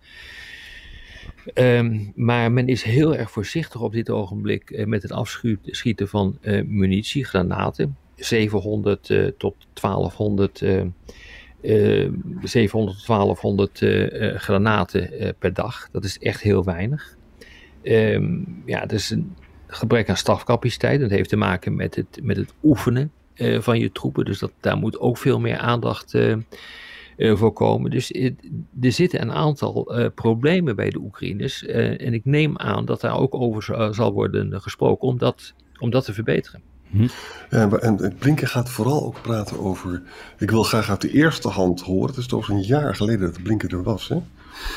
Ehm, 1.53 1.99
maar 2.15 2.51
men 2.51 2.67
is 2.67 2.83
heel 2.83 3.15
erg 3.15 3.31
voorzichtig 3.31 3.81
op 3.81 3.91
dit 3.91 4.09
ogenblik 4.09 4.85
met 4.85 5.01
het 5.01 5.11
afschieten 5.11 6.07
van 6.07 6.37
eh, 6.41 6.63
munitie, 6.65 7.25
granaten. 7.25 7.97
700 8.15 9.09
eh, 9.09 9.25
tot 9.37 9.55
1200, 9.73 10.61
eh, 10.61 10.79
eh, 10.79 10.85
700 11.61 12.97
tot 12.97 13.07
1200 13.07 13.81
eh, 13.81 14.29
eh, 14.33 14.39
granaten 14.39 15.11
eh, 15.19 15.29
per 15.39 15.53
dag. 15.53 15.89
Dat 15.91 16.03
is 16.03 16.19
echt 16.19 16.41
heel 16.41 16.63
weinig. 16.63 17.15
Ehm, 17.83 18.39
ja, 18.65 18.79
het 18.79 18.91
is 18.91 19.09
een 19.09 19.35
gebrek 19.67 20.09
aan 20.09 20.17
stafcapaciteit. 20.17 20.99
Dat 20.99 21.09
heeft 21.09 21.29
te 21.29 21.35
maken 21.35 21.75
met 21.75 21.95
het, 21.95 22.19
met 22.23 22.37
het 22.37 22.53
oefenen 22.63 23.11
eh, 23.33 23.59
van 23.59 23.79
je 23.79 23.91
troepen. 23.91 24.25
Dus 24.25 24.39
dat, 24.39 24.51
daar 24.59 24.77
moet 24.77 24.99
ook 24.99 25.17
veel 25.17 25.39
meer 25.39 25.57
aandacht 25.57 26.13
eh, 26.13 26.31
eh, 27.17 27.35
voor 27.35 27.53
komen. 27.53 27.91
Dus 27.91 28.11
eh, 28.11 28.31
er 28.81 28.91
zitten 28.91 29.21
een 29.21 29.31
aantal 29.31 29.95
eh, 29.97 30.07
problemen 30.15 30.75
bij 30.75 30.89
de 30.89 30.99
Oekraïners. 30.99 31.65
eh, 31.65 32.05
en 32.07 32.13
ik 32.13 32.25
neem 32.25 32.57
aan 32.57 32.85
dat 32.85 33.01
daar 33.01 33.17
ook 33.19 33.35
over 33.35 33.93
zal 33.95 34.13
worden 34.13 34.61
gesproken 34.61 35.07
om 35.07 35.17
dat, 35.17 35.53
om 35.79 35.89
dat 35.89 36.05
te 36.05 36.13
verbeteren. 36.13 36.61
Ja, 37.49 37.69
en, 37.69 37.99
en 37.99 38.15
Blinken 38.19 38.47
gaat 38.47 38.69
vooral 38.69 39.05
ook 39.05 39.21
praten 39.21 39.59
over. 39.59 40.01
Ik 40.37 40.49
wil 40.51 40.63
graag 40.63 40.89
uit 40.89 41.01
de 41.01 41.11
eerste 41.11 41.47
hand 41.47 41.81
horen. 41.81 42.07
Het 42.09 42.17
is 42.17 42.31
over 42.33 42.53
een 42.53 42.63
jaar 42.63 42.95
geleden 42.95 43.31
dat 43.31 43.43
Blinken 43.43 43.69
er 43.69 43.83
was. 43.83 44.07
Hè? 44.07 44.17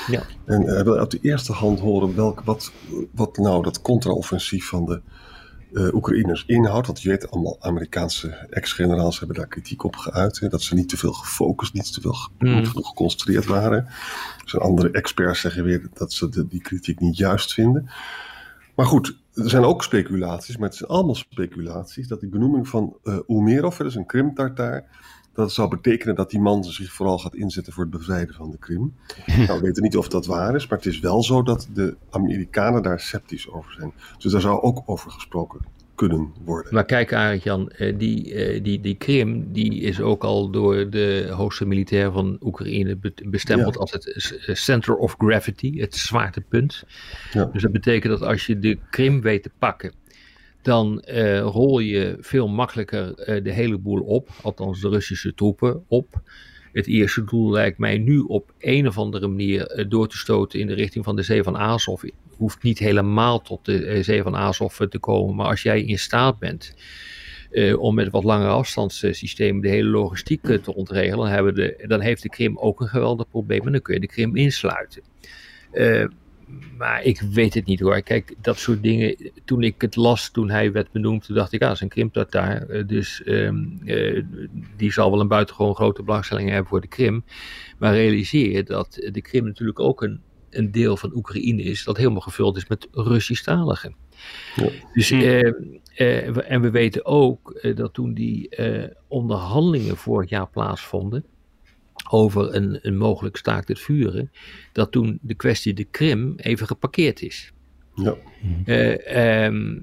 Ja. 0.07 0.23
En 0.45 0.63
hij 0.63 0.85
wil 0.85 0.97
uit 0.99 1.11
de 1.11 1.19
eerste 1.23 1.53
hand 1.53 1.81
horen 1.81 2.17
welk, 2.17 2.41
wat, 2.45 2.73
wat 3.15 3.37
nou 3.37 3.63
dat 3.63 3.81
contra-offensief 3.81 4.69
van 4.69 4.85
de 4.85 5.01
eh, 5.73 5.95
Oekraïners 5.95 6.45
inhoudt. 6.47 6.87
Want 6.87 7.03
je 7.03 7.09
weet, 7.09 7.31
allemaal 7.31 7.57
Amerikaanse 7.61 8.29
ex-generaals 8.51 9.19
hebben 9.19 9.37
daar 9.37 9.47
kritiek 9.47 9.85
op 9.85 9.97
geuit. 9.97 10.41
Hè? 10.41 10.49
Dat 10.49 10.63
ze 10.63 10.75
niet 10.75 10.89
te 10.89 10.97
veel 10.97 11.13
gefocust, 11.13 11.73
niet 11.75 11.93
te 11.93 12.01
veel 12.01 12.13
ge- 12.13 12.29
Mm. 12.39 12.55
niet 12.55 12.69
genoeg 12.69 12.89
geconcentreerd 12.89 13.47
waren. 13.47 13.87
Dus 14.45 14.59
andere 14.59 14.91
experts 14.91 15.41
zeggen 15.41 15.65
weer 15.65 15.89
dat 15.95 16.13
ze 16.13 16.29
de, 16.29 16.47
die 16.49 16.61
kritiek 16.61 17.01
niet 17.01 17.17
juist 17.17 17.53
vinden. 17.55 17.89
Maar 18.75 18.87
goed, 18.87 19.17
er 19.35 19.51
zijn 19.51 19.65
ook 19.65 19.83
speculaties, 19.83 20.57
maar 20.57 20.69
het 20.69 20.77
zijn 20.77 20.91
allemaal 20.91 21.15
speculaties, 21.15 22.09
dat 22.09 22.21
die 22.21 22.29
benoeming 22.29 22.69
van 22.69 22.97
eh 23.03 23.19
Umerov, 23.27 23.77
dat 23.77 23.87
is 23.87 23.95
een 23.95 24.07
Krim-Tartaar, 24.07 24.85
dat 25.33 25.53
zou 25.53 25.69
betekenen 25.69 26.15
dat 26.15 26.31
die 26.31 26.41
man 26.41 26.65
zich 26.65 26.93
vooral 26.93 27.19
gaat 27.19 27.35
inzetten 27.35 27.73
voor 27.73 27.83
het 27.83 27.93
bevrijden 27.93 28.35
van 28.35 28.51
de 28.51 28.59
Krim. 28.59 28.95
nou, 29.47 29.61
we 29.61 29.67
weten 29.67 29.83
niet 29.83 29.97
of 29.97 30.09
dat 30.09 30.27
waar 30.27 30.55
is, 30.55 30.67
maar 30.67 30.79
het 30.79 30.87
is 30.87 31.01
wel 31.01 31.23
zo 31.23 31.43
dat 31.43 31.69
de 31.73 31.97
Amerikanen 32.11 32.83
daar 32.83 33.01
sceptisch 33.01 33.51
over 33.51 33.73
zijn. 33.73 33.93
Dus 34.19 34.33
daar 34.33 34.41
zou 34.41 34.61
ook 34.61 34.83
over 34.87 35.11
gesproken 35.11 35.61
kunnen 35.95 36.33
worden. 36.45 36.75
Maar 36.75 36.85
kijk, 36.85 37.13
Arend-Jan, 37.13 37.71
eh, 37.71 37.95
die, 37.99 38.35
eh, 38.35 38.63
die, 38.63 38.81
die 38.81 38.95
Krim 38.95 39.53
die 39.53 39.81
is 39.81 40.01
ook 40.01 40.25
al 40.25 40.51
door 40.51 40.91
de 40.91 41.29
hoogste 41.31 41.67
militair 41.67 42.13
van 42.13 42.37
Oekraïne 42.43 42.97
be- 42.97 43.13
bestempeld 43.25 43.75
Ja. 43.75 43.81
als 43.81 43.93
het 43.93 44.13
s- 44.17 44.39
center 44.65 44.97
of 44.97 45.15
gravity, 45.19 45.79
het 45.79 45.95
zwaartepunt. 45.95 46.85
Ja. 47.33 47.45
Dus 47.45 47.63
dat 47.63 47.73
betekent 47.73 48.19
dat 48.19 48.29
als 48.29 48.47
je 48.47 48.59
de 48.59 48.79
Krim 48.91 49.21
weet 49.21 49.43
te 49.43 49.51
pakken, 49.59 49.93
dan 50.63 51.01
eh, 51.01 51.41
rol 51.41 51.79
je 51.79 52.17
veel 52.21 52.49
makkelijker 52.49 53.15
eh, 53.15 53.45
de 53.45 53.53
hele 53.53 53.79
boel 53.79 54.01
op, 54.01 54.29
althans 54.43 54.81
de 54.81 54.89
Russische 54.89 55.35
troepen 55.35 55.85
op. 55.89 56.21
Het 56.73 56.87
eerste 56.87 57.25
doel 57.25 57.51
lijkt 57.51 57.79
mij 57.79 57.99
nu 57.99 58.19
op 58.19 58.53
een 58.59 58.87
of 58.89 58.99
andere 58.99 59.29
manier 59.29 59.67
eh, 59.67 59.85
door 59.89 60.09
te 60.09 60.17
stoten 60.17 60.61
in 60.61 60.67
de 60.67 60.75
richting 60.75 61.05
van 61.05 61.17
de 61.17 61.23
Zee 61.23 61.43
van 61.43 61.57
Azov. 61.57 62.03
Hoeft 62.37 62.63
niet 62.63 62.79
helemaal 62.79 63.43
tot 63.43 63.65
de 63.65 63.85
eh, 63.85 64.03
Zee 64.03 64.23
van 64.23 64.37
Azov 64.37 64.81
eh, 64.81 64.89
te 64.89 64.99
komen, 64.99 65.35
maar 65.35 65.47
als 65.47 65.63
jij 65.63 65.83
in 65.83 65.99
staat 65.99 66.39
bent 66.39 66.75
eh, 67.51 67.79
om 67.79 67.95
met 67.95 68.11
wat 68.11 68.25
langere 68.25 68.51
afstandssystemen 68.51 69.63
de 69.63 69.69
hele 69.69 69.89
logistiek 69.89 70.43
te 70.43 70.75
ontregelen, 70.75 71.31
hebben 71.31 71.55
de, 71.55 71.85
dan 71.87 72.01
heeft 72.01 72.23
de 72.23 72.29
Krim 72.29 72.59
ook 72.59 72.81
een 72.81 72.89
geweldig 72.89 73.29
probleem 73.29 73.67
en 73.67 73.73
dan 73.73 73.83
kun 73.83 73.95
je 73.95 74.01
de 74.01 74.07
Krim 74.07 74.37
insluiten. 74.37 75.03
Maar 76.79 77.03
ik 77.03 77.21
weet 77.21 77.55
het 77.55 77.67
niet 77.67 77.81
hoor. 77.81 78.03
Kijk, 78.03 78.35
dat 78.41 78.59
soort 78.59 78.83
dingen. 78.83 79.17
Toen 79.45 79.63
ik 79.63 79.81
het 79.81 79.97
las, 79.97 80.31
toen 80.31 80.51
hij 80.51 80.73
werd 80.73 80.93
benoemd, 80.93 81.25
toen 81.25 81.37
dacht 81.37 81.53
ik, 81.53 81.63
ah, 81.63 81.71
is 81.71 81.81
een 81.81 81.89
Krim-Tartaar. 81.89 82.69
Eh, 82.69 82.87
dus 82.87 83.23
ehm, 83.23 83.65
eh, 83.85 84.23
die 84.77 84.93
zal 84.93 85.11
wel 85.11 85.21
een 85.21 85.29
buitengewoon 85.29 85.75
grote 85.75 86.03
belangstelling 86.03 86.49
hebben 86.49 86.69
voor 86.69 86.81
de 86.81 86.87
Krim. 86.87 87.25
Maar 87.79 87.95
realiseer 87.95 88.51
je 88.51 88.63
dat 88.63 89.09
de 89.13 89.23
Krim 89.23 89.45
natuurlijk 89.45 89.81
ook 89.81 90.03
een, 90.03 90.21
een 90.59 90.71
deel 90.71 90.97
van 90.97 91.15
Oekraïne 91.15 91.63
is, 91.63 91.85
dat 91.85 91.97
helemaal 91.97 92.21
gevuld 92.21 92.57
is 92.57 92.67
met 92.67 92.89
Russisch-taligen. 92.93 93.95
Ja. 94.57 94.69
Dus, 94.93 95.11
Hm. 95.11 95.15
eh, 95.21 95.47
eh, 95.47 96.33
we- 96.35 96.43
en 96.43 96.61
we 96.61 96.71
weten 96.71 97.05
ook 97.05 97.51
eh, 97.51 97.77
dat 97.77 97.95
toen 97.95 98.15
die 98.15 98.49
eh, 98.49 98.91
onderhandelingen 99.09 99.97
vorig 99.97 100.31
jaar 100.31 100.49
plaatsvonden 100.49 101.25
over 102.11 102.55
een, 102.55 102.79
een 102.83 102.97
mogelijk 102.97 103.37
staakt 103.37 103.69
het 103.69 103.81
vuren, 103.81 104.31
dat 104.73 104.93
toen 104.93 105.19
de 105.23 105.35
kwestie 105.35 105.75
de 105.75 105.85
Krim 105.85 106.35
even 106.37 106.67
geparkeerd 106.67 107.23
is. 107.23 107.53
Ja. 107.95 108.15
Eh, 108.65 109.45
ehm, 109.47 109.81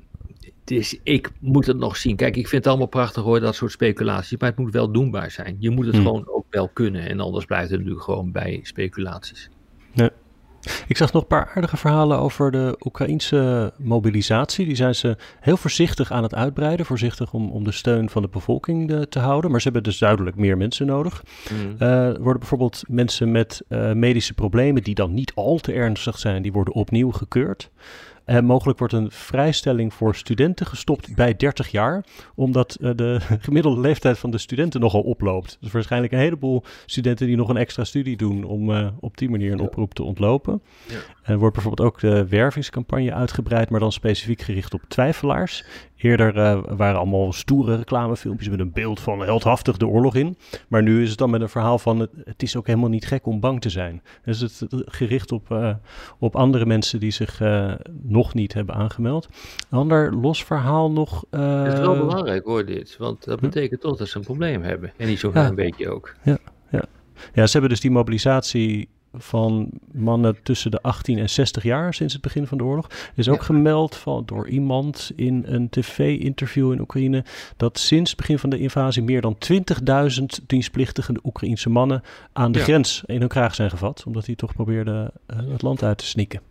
dus 0.63 0.99
ik 1.03 1.29
moet 1.39 1.65
het 1.65 1.77
nog 1.77 1.97
zien. 1.97 2.15
Kijk, 2.15 2.35
ik 2.35 2.47
vind 2.47 2.63
het 2.63 2.67
allemaal 2.67 2.87
prachtig 2.87 3.23
hoor, 3.23 3.39
dat 3.39 3.55
soort 3.55 3.71
speculaties, 3.71 4.37
maar 4.39 4.49
het 4.49 4.59
moet 4.59 4.73
wel 4.73 4.91
doenbaar 4.91 5.31
zijn. 5.31 5.55
Je 5.59 5.69
moet 5.69 5.85
het 5.85 5.95
Hmm. 5.95 6.03
gewoon 6.05 6.27
ook 6.27 6.45
wel 6.49 6.67
kunnen 6.69 7.09
en 7.09 7.19
anders 7.19 7.45
blijft 7.45 7.69
het 7.69 7.77
natuurlijk 7.79 8.05
gewoon 8.05 8.31
bij 8.31 8.59
speculaties. 8.63 9.49
Ik 10.87 10.97
zag 10.97 11.13
nog 11.13 11.21
een 11.21 11.27
paar 11.27 11.51
aardige 11.55 11.77
verhalen 11.77 12.19
over 12.19 12.51
de 12.51 12.75
Oekraïnse 12.85 13.73
mobilisatie. 13.77 14.65
Die 14.65 14.75
zijn 14.75 14.95
ze 14.95 15.17
heel 15.39 15.57
voorzichtig 15.57 16.11
aan 16.11 16.23
het 16.23 16.35
uitbreiden. 16.35 16.85
Voorzichtig 16.85 17.33
om, 17.33 17.49
om 17.49 17.63
de 17.63 17.71
steun 17.71 18.09
van 18.09 18.21
de 18.21 18.27
bevolking 18.27 18.91
eh, 18.91 19.01
te 19.01 19.19
houden. 19.19 19.51
Maar 19.51 19.59
ze 19.59 19.69
hebben 19.69 19.91
dus 19.91 19.99
duidelijk 19.99 20.35
meer 20.35 20.57
mensen 20.57 20.85
nodig. 20.85 21.23
Eh, 21.77 22.07
er 22.07 22.21
worden 22.21 22.39
bijvoorbeeld 22.39 22.83
mensen 22.87 23.31
met 23.31 23.61
eh, 23.67 23.91
medische 23.91 24.33
problemen 24.33 24.83
die 24.83 24.95
dan 24.95 25.13
niet 25.13 25.31
al 25.35 25.57
te 25.57 25.73
ernstig 25.73 26.19
zijn, 26.19 26.41
die 26.41 26.51
worden 26.51 26.73
opnieuw 26.73 27.11
gekeurd. 27.11 27.69
En 28.31 28.45
mogelijk 28.45 28.79
wordt 28.79 28.93
een 28.93 29.11
vrijstelling 29.11 29.93
voor 29.93 30.15
studenten 30.15 30.65
gestopt 30.65 31.15
bij 31.15 31.35
30 31.35 31.67
jaar, 31.71 32.05
omdat 32.35 32.77
eh, 32.81 32.91
de 32.95 33.19
gemiddelde 33.39 33.81
leeftijd 33.81 34.17
van 34.17 34.31
de 34.31 34.37
studenten 34.37 34.79
nogal 34.79 35.01
oploopt. 35.01 35.57
Dus 35.61 35.71
waarschijnlijk 35.71 36.13
een 36.13 36.19
heleboel 36.19 36.63
studenten 36.85 37.27
die 37.27 37.35
nog 37.35 37.49
een 37.49 37.57
extra 37.57 37.83
studie 37.83 38.17
doen 38.17 38.43
om 38.43 38.71
eh, 38.71 38.87
op 38.99 39.17
die 39.17 39.29
manier 39.29 39.51
een 39.51 39.57
Ja. 39.57 39.63
oproep 39.63 39.93
te 39.93 40.03
ontlopen. 40.03 40.61
Ja. 40.87 40.95
En 41.23 41.33
er 41.33 41.39
wordt 41.39 41.53
bijvoorbeeld 41.55 41.87
ook 41.87 41.99
de 41.99 42.27
wervingscampagne 42.27 43.13
uitgebreid, 43.13 43.69
maar 43.69 43.79
dan 43.79 43.91
specifiek 43.91 44.41
gericht 44.41 44.73
op 44.73 44.81
twijfelaars. 44.87 45.63
Eerder 46.01 46.37
eh, 46.37 46.59
waren 46.67 46.97
allemaal 46.97 47.33
stoere 47.33 47.75
reclamefilmpjes 47.75 48.49
met 48.49 48.59
een 48.59 48.71
beeld 48.71 48.99
van 48.99 49.19
heldhaftig 49.21 49.77
de 49.77 49.87
oorlog 49.87 50.15
in. 50.15 50.37
Maar 50.67 50.83
nu 50.83 51.01
is 51.03 51.09
het 51.09 51.17
dan 51.17 51.29
met 51.29 51.41
een 51.41 51.49
verhaal 51.49 51.79
van 51.79 51.99
het, 51.99 52.09
het 52.23 52.43
is 52.43 52.55
ook 52.55 52.67
helemaal 52.67 52.89
niet 52.89 53.05
gek 53.05 53.25
om 53.25 53.39
bang 53.39 53.61
te 53.61 53.69
zijn. 53.69 54.01
Dus 54.25 54.39
het 54.39 54.65
gericht 54.85 55.31
op, 55.31 55.51
eh, 55.51 55.73
op 56.19 56.35
andere 56.35 56.65
mensen 56.65 56.99
die 56.99 57.11
zich 57.11 57.41
eh, 57.41 57.73
nog 58.01 58.33
niet 58.33 58.53
hebben 58.53 58.75
aangemeld. 58.75 59.27
Een 59.69 59.77
ander 59.77 60.13
los 60.15 60.43
verhaal 60.43 60.91
nog. 60.91 61.25
Het 61.29 61.73
is 61.73 61.79
wel 61.79 61.97
belangrijk 61.97 62.45
hoor 62.45 62.65
dit, 62.65 62.97
want 62.97 63.23
dat 63.25 63.39
Hm? 63.39 63.45
betekent 63.45 63.81
toch 63.81 63.97
dat 63.97 64.07
ze 64.07 64.17
een 64.17 64.23
probleem 64.23 64.61
hebben. 64.61 64.91
En 64.97 65.07
niet 65.07 65.19
zo'n 65.19 65.31
Ja. 65.33 65.39
klein 65.39 65.55
beetje 65.55 65.89
ook. 65.89 66.13
Ja, 67.33 67.45
ze 67.45 67.51
hebben 67.51 67.69
dus 67.69 67.79
die 67.79 67.91
mobilisatie 67.91 68.89
van 69.13 69.69
mannen 69.91 70.37
tussen 70.43 70.71
de 70.71 70.81
18 70.81 71.17
en 71.19 71.29
60 71.29 71.63
jaar 71.63 71.93
sinds 71.93 72.13
het 72.13 72.21
begin 72.21 72.47
van 72.47 72.57
de 72.57 72.63
oorlog. 72.63 72.87
Er 72.89 72.95
is 73.15 73.29
ook 73.29 73.37
Ja. 73.39 73.43
gemeld 73.43 73.95
van, 73.95 74.23
door 74.25 74.47
iemand 74.47 75.11
in 75.15 75.43
een 75.47 75.69
tv-interview 75.69 76.71
in 76.71 76.79
Oekraïne 76.79 77.23
dat 77.57 77.79
sinds 77.79 78.09
het 78.09 78.19
begin 78.19 78.39
van 78.39 78.49
de 78.49 78.59
invasie 78.59 79.03
meer 79.03 79.21
dan 79.21 79.37
20.000 79.37 80.25
dienstplichtige 80.47 81.13
Oekraïense 81.23 81.69
mannen 81.69 82.03
aan 82.33 82.51
de 82.51 82.57
Ja. 82.59 82.63
grens 82.63 83.03
in 83.05 83.19
hun 83.19 83.27
kraag 83.29 83.55
zijn 83.55 83.69
gevat, 83.69 84.03
omdat 84.05 84.25
die 84.25 84.35
toch 84.35 84.53
probeerden 84.53 85.11
eh, 85.25 85.37
het 85.51 85.61
land 85.61 85.83
uit 85.83 85.97
te 85.97 86.05
snikken. 86.05 86.41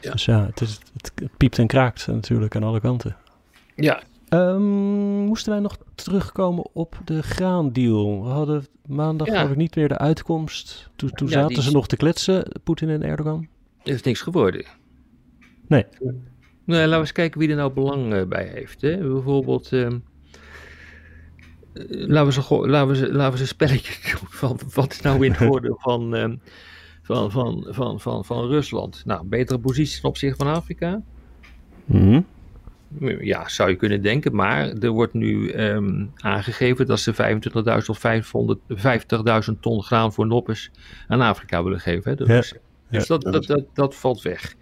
Ja. 0.00 0.10
Dus 0.12 0.24
ja, 0.24 0.46
het, 0.46 0.60
is, 0.60 0.78
het, 0.92 1.12
het 1.14 1.36
piept 1.36 1.58
en 1.58 1.66
kraakt 1.66 2.06
natuurlijk 2.06 2.56
aan 2.56 2.62
alle 2.62 2.80
kanten. 2.80 3.16
Ja, 3.74 4.02
Ehm, 4.34 4.62
moesten 5.24 5.52
wij 5.52 5.60
nog 5.60 5.76
terugkomen 5.94 6.66
op 6.72 6.98
de 7.04 7.22
graandeal? 7.22 8.22
We 8.24 8.28
hadden 8.28 8.66
maandag 8.86 9.26
Ja. 9.28 9.42
ik 9.42 9.56
niet 9.56 9.76
meer 9.76 9.88
de 9.88 9.98
uitkomst. 9.98 10.90
Toen, 10.96 11.10
toen 11.10 11.28
Ja, 11.28 11.32
zaten 11.34 11.56
is- 11.56 11.64
ze 11.64 11.72
nog 11.72 11.86
te 11.86 11.96
kletsen, 11.96 12.44
Poetin 12.64 12.88
en 12.88 13.02
Erdogan. 13.02 13.48
er 13.82 13.92
is 13.94 14.02
niks 14.02 14.20
geworden. 14.20 14.64
Nee. 15.68 15.84
Nee, 16.64 16.78
laten 16.78 16.90
we 16.90 16.96
eens 16.96 17.12
kijken 17.12 17.40
wie 17.40 17.48
er 17.48 17.56
nou 17.56 17.72
belang 17.72 18.12
eh, 18.14 18.22
bij 18.26 18.46
heeft. 18.54 18.80
Hè? 18.80 18.96
Bijvoorbeeld, 18.96 19.72
ehm, 19.72 19.98
eh, 21.72 21.84
laten, 21.88 22.48
we 22.48 22.68
laten, 22.68 22.88
we 23.00 23.12
laten 23.12 23.30
we 23.30 23.36
ze 23.36 23.42
een 23.42 23.48
spelletje 23.48 23.92
doen 24.18 24.28
van 24.28 24.58
wat 24.74 24.92
is 24.92 25.00
nou 25.00 25.24
in 25.24 25.30
het 25.32 25.40
voordeel 25.50 25.76
van, 25.80 26.14
ehm, 26.14 26.36
van, 27.02 27.30
van, 27.30 27.66
van, 27.68 28.00
van, 28.00 28.24
van 28.24 28.46
Rusland. 28.46 29.02
Nou, 29.04 29.26
betere 29.26 29.58
positie 29.58 30.00
ten 30.00 30.08
opzichte 30.08 30.44
van 30.44 30.54
Afrika. 30.54 31.02
Mhm. 31.84 32.20
Ja, 33.00 33.48
zou 33.48 33.70
je 33.70 33.76
kunnen 33.76 34.02
denken, 34.02 34.34
maar 34.34 34.68
er 34.68 34.90
wordt 34.90 35.14
nu 35.14 35.52
um, 35.52 36.10
aangegeven 36.16 36.86
dat 36.86 37.00
ze 37.00 37.12
25.000 37.12 37.84
tot 37.84 37.98
50.000 39.54 39.60
ton 39.60 39.82
graan 39.82 40.12
voor 40.12 40.26
noppes 40.26 40.70
aan 41.08 41.20
Afrika 41.20 41.62
willen 41.62 41.80
geven. 41.80 42.10
Hè, 42.10 42.16
dus, 42.16 42.48
ja. 42.48 42.98
dus 42.98 43.06
dat, 43.06 43.22
dat, 43.22 43.46
dat, 43.46 43.64
dat, 43.74 43.94
valt 43.94 44.22
weg. 44.22 44.54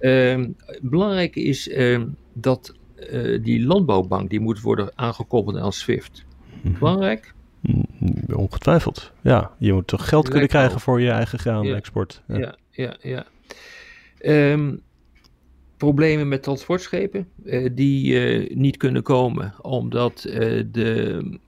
Um, 0.00 0.56
belangrijk 0.82 1.36
is 1.36 1.76
um, 1.76 2.16
dat 2.32 2.74
uh, 3.12 3.42
die 3.42 3.66
landbouwbank 3.66 4.30
die 4.30 4.40
moet 4.40 4.60
worden 4.60 4.90
aangekoppeld 4.94 5.56
aan 5.56 5.72
SWIFT. 5.72 6.24
Mhm. 6.62 6.78
Belangrijk? 6.78 7.34
Mm, 7.60 7.84
ongetwijfeld. 8.32 9.12
Ja, 9.20 9.50
je 9.58 9.72
moet 9.72 9.86
toch 9.86 10.08
geld 10.08 10.28
kunnen 10.28 10.48
krijgen 10.48 10.80
voor 10.80 11.00
je 11.00 11.10
eigen 11.10 11.38
graanexport. 11.38 12.22
Ja, 12.26 12.38
ja, 12.70 12.96
ja. 13.00 13.24
ja. 14.20 14.52
Um, 14.52 14.82
problemen 15.76 16.28
met 16.28 16.42
transportschepen 16.42 17.28
uh, 17.44 17.68
die 17.72 18.12
uh, 18.12 18.56
niet 18.56 18.76
kunnen 18.76 19.02
komen 19.02 19.54
omdat 19.60 20.24
uh, 20.28 20.34
de, 20.72 21.38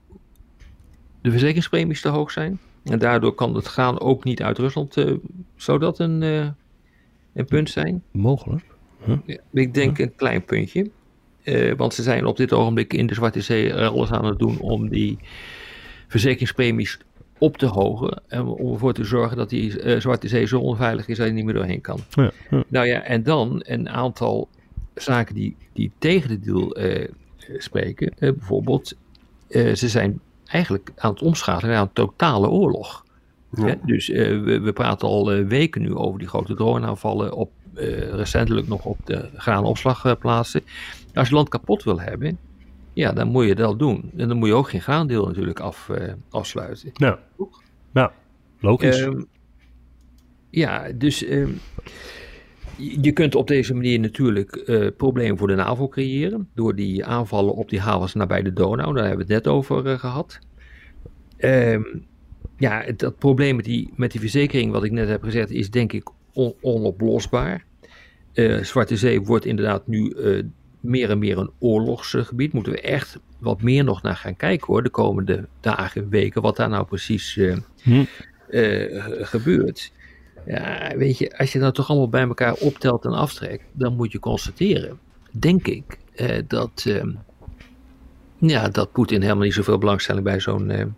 de 1.21 1.31
verzekeringspremies 1.31 2.01
te 2.01 2.09
hoog 2.09 2.31
zijn. 2.31 2.59
En 2.83 2.99
daardoor 2.99 3.33
kan 3.33 3.55
het 3.55 3.65
graan 3.65 3.99
ook 3.99 4.23
niet 4.23 4.41
uit 4.41 4.57
Rusland. 4.57 5.05
zou 5.55 5.79
dat 5.79 5.99
een, 5.99 6.21
een 7.33 7.45
punt 7.47 7.69
zijn? 7.69 8.03
Mogelijk. 8.11 8.65
Huh? 9.05 9.17
Ja, 9.25 9.37
ik 9.51 9.73
denk 9.73 9.97
huh? 9.97 10.05
een 10.05 10.15
klein 10.15 10.45
puntje. 10.45 10.89
want 11.77 11.93
ze 11.93 12.03
zijn 12.03 12.25
op 12.25 12.37
dit 12.37 12.53
ogenblik 12.53 12.93
in 12.93 13.07
de 13.07 13.13
Zwarte 13.13 13.41
Zee 13.41 13.75
alles 13.75 14.11
aan 14.11 14.25
het 14.25 14.39
doen 14.39 14.59
om 14.59 14.89
die 14.89 15.17
verzekeringspremies 16.07 16.99
op 17.39 17.57
te 17.57 17.65
hogen. 17.65 18.21
Om 18.57 18.73
ervoor 18.73 18.93
te 18.93 19.03
zorgen 19.03 19.37
dat 19.37 19.49
die 19.49 19.83
uh, 19.83 19.99
Zwarte 19.99 20.27
Zee 20.27 20.45
zo 20.45 20.59
onveilig 20.59 21.07
is 21.07 21.17
dat 21.17 21.27
je 21.27 21.33
niet 21.33 21.45
meer 21.45 21.53
doorheen 21.53 21.81
kan. 21.81 21.99
Ja, 22.09 22.31
ja. 22.49 22.63
Nou 22.67 22.85
ja, 22.85 23.01
en 23.01 23.23
dan 23.23 23.63
een 23.65 23.89
aantal 23.89 24.47
zaken 24.95 25.35
die, 25.35 25.55
die 25.73 25.91
tegen 25.97 26.29
de 26.29 26.39
deal 26.39 26.79
uh, 26.79 27.07
spreken. 27.57 28.13
Uh, 28.19 28.33
bijvoorbeeld, 28.33 28.97
ze 29.49 29.89
zijn 29.89 30.19
eigenlijk 30.45 30.91
aan 30.95 31.11
het 31.11 31.21
omschakelen 31.21 31.73
naar 31.73 31.81
een 31.81 31.93
totale 31.93 32.49
oorlog. 32.49 33.05
Ja. 33.51 33.75
Dus 33.85 34.07
we, 34.07 34.59
we, 34.59 34.73
praten 34.73 35.07
al 35.07 35.43
weken 35.43 35.81
nu 35.81 35.95
over 35.95 36.19
die 36.19 36.27
grote 36.27 36.55
droneaanvallen 36.55 37.33
op 37.33 37.51
recentelijk 38.11 38.67
nog 38.67 38.85
op 38.85 38.97
de 39.03 39.29
graanopslagplaatsen. 39.35 40.61
Als 41.13 41.29
je 41.29 41.35
land 41.35 41.49
kapot 41.49 41.83
wil 41.83 41.99
hebben, 41.99 42.37
ja, 42.99 43.11
dan 43.11 43.27
moet 43.27 43.45
je 43.45 43.55
dat 43.55 43.79
doen. 43.79 44.11
En 44.17 44.27
dan 44.27 44.37
moet 44.37 44.47
je 44.47 44.53
ook 44.53 44.69
geen 44.69 44.81
graandeel 44.81 45.25
natuurlijk 45.25 45.59
af, 45.59 45.89
uh, 45.91 46.13
afsluiten. 46.29 46.89
Ja, 46.93 47.19
nou, 47.91 48.11
logisch. 48.59 49.01
Um, 49.01 49.25
ja, 50.49 50.91
dus 50.91 51.29
um, 51.29 51.59
je 52.77 53.11
kunt 53.11 53.35
op 53.35 53.47
deze 53.47 53.73
manier 53.73 53.99
natuurlijk 53.99 54.63
uh, 54.65 54.87
problemen 54.97 55.37
voor 55.37 55.47
de 55.47 55.55
NAVO 55.55 55.87
creëren. 55.87 56.49
Door 56.55 56.75
die 56.75 57.05
aanvallen 57.05 57.53
op 57.53 57.69
die 57.69 57.79
havens 57.79 58.13
nabij 58.13 58.41
de 58.41 58.53
Donau. 58.53 58.93
Daar 58.93 59.07
hebben 59.07 59.27
we 59.27 59.33
het 59.33 59.43
net 59.43 59.53
over 59.53 59.85
uh, 59.85 59.99
gehad. 59.99 60.39
Um, 61.37 62.05
ja, 62.57 62.91
dat 62.95 63.17
probleem 63.17 63.55
met 63.55 63.65
die, 63.65 63.89
met 63.95 64.11
die 64.11 64.19
verzekering, 64.19 64.71
wat 64.71 64.83
ik 64.83 64.91
net 64.91 65.07
heb 65.07 65.23
gezegd, 65.23 65.51
is 65.51 65.69
denk 65.69 65.93
ik 65.93 66.09
on, 66.33 66.53
onoplosbaar. 66.61 67.65
Zwarte 68.61 68.97
Zee 68.97 69.21
wordt 69.21 69.45
inderdaad 69.45 69.87
nu 69.87 70.15
meer 70.79 71.09
en 71.09 71.19
meer 71.19 71.37
een 71.37 71.51
oorlogsgebied. 71.59 72.53
Moeten 72.53 72.71
we 72.71 72.81
echt 72.81 73.19
wat 73.37 73.61
meer 73.61 73.83
nog 73.83 74.01
naar 74.01 74.15
gaan 74.15 74.35
kijken 74.35 74.67
hoor, 74.67 74.83
de 74.83 74.89
komende 74.89 75.47
dagen, 75.59 76.09
weken, 76.09 76.41
wat 76.41 76.55
daar 76.55 76.69
nou 76.69 76.85
precies 76.85 77.35
uh, 77.35 77.57
hm. 77.81 78.03
uh, 78.49 79.05
gebeurt. 79.21 79.91
Ja, 80.45 80.91
weet 80.95 81.17
je, 81.17 81.37
als 81.37 81.51
je 81.53 81.59
dat 81.59 81.75
toch 81.75 81.89
allemaal 81.89 82.09
bij 82.09 82.23
elkaar 82.23 82.53
optelt 82.53 83.05
en 83.05 83.11
aftrekt, 83.11 83.63
dan 83.71 83.95
moet 83.95 84.11
je 84.11 84.19
constateren, 84.19 84.99
denk 85.31 85.67
ik, 85.67 85.97
uh, 86.15 86.37
dat, 86.47 86.85
ja, 88.37 88.69
dat 88.69 88.91
Poetin 88.91 89.21
helemaal 89.21 89.43
niet 89.43 89.53
zoveel 89.53 89.77
belangstelling 89.77 90.23
bij 90.23 90.39
zo'n 90.39 90.95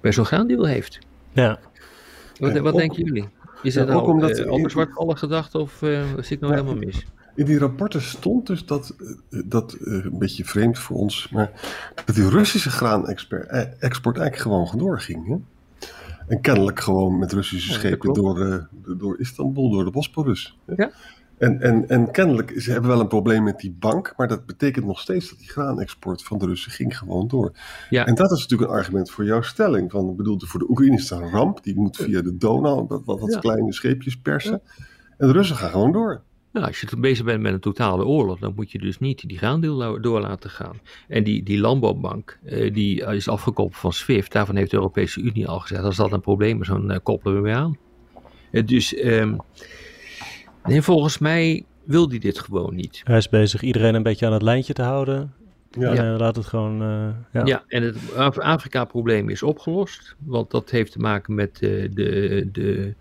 bij 0.00 0.12
zo'n 0.12 0.24
graandeal 0.24 0.64
heeft. 0.64 0.98
Ja. 1.32 1.58
Wat, 2.38 2.58
wat 2.58 2.74
denken 2.74 3.04
jullie? 3.04 3.28
Is 3.62 3.74
het 3.74 3.88
ja, 3.88 3.94
nou 3.94 4.06
omdat, 4.06 4.38
uh, 4.38 4.52
over 4.52 4.70
zwartvallen 4.70 5.18
gedacht 5.18 5.54
of 5.54 5.82
uh, 5.82 6.02
zit 6.16 6.30
ik 6.30 6.40
nou 6.40 6.52
ja, 6.52 6.60
helemaal 6.60 6.84
mis? 6.84 7.06
In 7.34 7.44
die 7.44 7.58
rapporten 7.58 8.02
stond 8.02 8.46
dus 8.46 8.66
dat, 8.66 8.94
eh, 9.30 9.40
dat 9.44 9.76
uh, 9.80 10.04
een 10.04 10.18
beetje 10.18 10.44
vreemd 10.44 10.78
voor 10.78 10.96
ons, 10.96 11.28
maar 11.28 11.50
dat 12.04 12.14
die 12.14 12.28
Russische 12.28 12.70
graanexport 12.70 13.48
eigenlijk 13.48 14.36
gewoon 14.36 14.68
doorging. 14.76 15.26
Hè? 15.26 15.36
En 16.26 16.40
kennelijk 16.40 16.80
gewoon 16.80 17.18
met 17.18 17.32
Russische 17.32 17.72
schepen 17.72 18.14
door, 18.14 18.68
door 18.96 19.18
Istanbul, 19.18 19.70
door 19.70 19.84
de 19.84 19.90
Bosporus. 19.90 20.58
Ja. 20.76 20.90
En, 21.38 21.60
en, 21.60 21.88
en 21.88 22.10
kennelijk, 22.10 22.60
ze 22.60 22.70
hebben 22.70 22.90
wel 22.90 23.00
een 23.00 23.08
probleem 23.08 23.42
met 23.42 23.58
die 23.58 23.76
bank, 23.78 24.14
maar 24.16 24.28
dat 24.28 24.46
betekent 24.46 24.86
nog 24.86 25.00
steeds 25.00 25.30
dat 25.30 25.38
die 25.38 25.48
graanexport 25.48 26.22
van 26.22 26.38
de 26.38 26.46
Russen 26.46 26.72
ging 26.72 26.98
gewoon 26.98 27.28
door. 27.28 27.52
Ja. 27.90 28.06
En 28.06 28.14
dat 28.14 28.32
is 28.32 28.40
natuurlijk 28.40 28.70
een 28.70 28.76
argument 28.76 29.10
voor 29.10 29.24
jouw 29.24 29.42
stelling. 29.42 29.90
Van, 29.90 30.10
ik 30.10 30.16
bedoel, 30.16 30.40
voor 30.40 30.60
de 30.60 30.70
Oekraïne 30.70 30.96
is 30.96 31.10
een 31.10 31.30
ramp, 31.30 31.62
die 31.62 31.76
moet 31.76 31.96
via 31.96 32.22
de 32.22 32.36
Donau 32.36 32.86
wat, 32.88 33.02
wat, 33.04 33.20
wat 33.20 33.32
ja. 33.32 33.38
kleine 33.38 33.72
scheepjes 33.72 34.16
persen. 34.16 34.60
En 35.18 35.26
de 35.26 35.32
Russen 35.32 35.56
gaan 35.56 35.70
gewoon 35.70 35.92
door. 35.92 36.22
Nou, 36.54 36.66
als 36.66 36.80
je 36.80 36.96
bezig 36.96 37.24
bent 37.24 37.42
met 37.42 37.52
een 37.52 37.60
totale 37.60 38.04
oorlog, 38.04 38.38
dan 38.38 38.52
moet 38.56 38.72
je 38.72 38.78
dus 38.78 38.98
niet 38.98 39.28
die 39.28 39.38
graandeel 39.38 40.00
door 40.00 40.20
laten 40.20 40.50
gaan. 40.50 40.80
En 41.08 41.24
die, 41.24 41.42
die 41.42 41.60
landbouwbank, 41.60 42.38
uh, 42.44 42.74
die 42.74 43.04
is 43.04 43.28
afgekoppeld 43.28 43.80
van 43.80 43.92
SWIFT. 43.92 44.32
Daarvan 44.32 44.56
heeft 44.56 44.70
de 44.70 44.76
Europese 44.76 45.20
Unie 45.20 45.48
al 45.48 45.60
gezegd, 45.60 45.82
als 45.82 45.96
dat 45.96 46.12
een 46.12 46.20
probleem 46.20 46.60
is, 46.60 46.68
dan 46.68 46.90
uh, 46.90 46.96
koppelen 47.02 47.36
we 47.36 47.42
weer 47.42 47.54
aan. 47.54 47.76
Uh, 48.50 48.66
dus 48.66 49.04
um, 49.04 49.36
nee, 50.64 50.82
volgens 50.82 51.18
mij 51.18 51.64
wil 51.84 52.08
hij 52.08 52.18
dit 52.18 52.38
gewoon 52.38 52.74
niet. 52.74 53.00
Hij 53.04 53.16
is 53.16 53.28
bezig 53.28 53.62
iedereen 53.62 53.94
een 53.94 54.02
beetje 54.02 54.26
aan 54.26 54.32
het 54.32 54.42
lijntje 54.42 54.72
te 54.72 54.82
houden. 54.82 55.34
Ja, 55.70 55.92
ja. 55.92 56.16
laat 56.16 56.36
het 56.36 56.46
gewoon. 56.46 56.78
ja. 57.32 57.44
ja, 57.44 57.64
en 57.68 57.82
het 57.82 57.96
Afrika-probleem 58.38 59.28
is 59.28 59.42
opgelost. 59.42 60.16
Want 60.18 60.50
dat 60.50 60.70
heeft 60.70 60.92
te 60.92 60.98
maken 60.98 61.34
met 61.34 61.56
de, 61.58 61.90
de, 62.52 62.94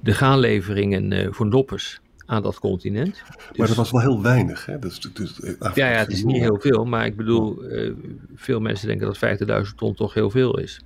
de 0.00 0.12
gaanleveringen 0.12 1.34
voor 1.34 1.50
doppers 1.50 2.02
aan 2.26 2.42
dat 2.42 2.58
continent. 2.58 3.14
Dus, 3.14 3.56
maar 3.56 3.66
dat 3.66 3.76
was 3.76 3.90
wel 3.90 4.00
heel 4.00 4.22
weinig. 4.22 4.66
Hè? 4.66 4.78
Dat 4.78 4.90
is, 4.90 5.00
dus, 5.12 5.40
ja, 5.74 5.90
ja, 5.90 5.98
het 5.98 6.12
is 6.12 6.24
niet 6.24 6.40
heel 6.40 6.58
veel, 6.60 6.84
maar 6.84 7.06
ik 7.06 7.16
bedoel, 7.16 7.72
uh, 7.72 7.92
veel 8.34 8.60
mensen 8.60 8.88
denken 8.88 9.06
dat 9.06 9.64
50.000 9.66 9.74
ton 9.76 9.94
toch 9.94 10.14
heel 10.14 10.30
veel 10.30 10.58
is. 10.58 10.80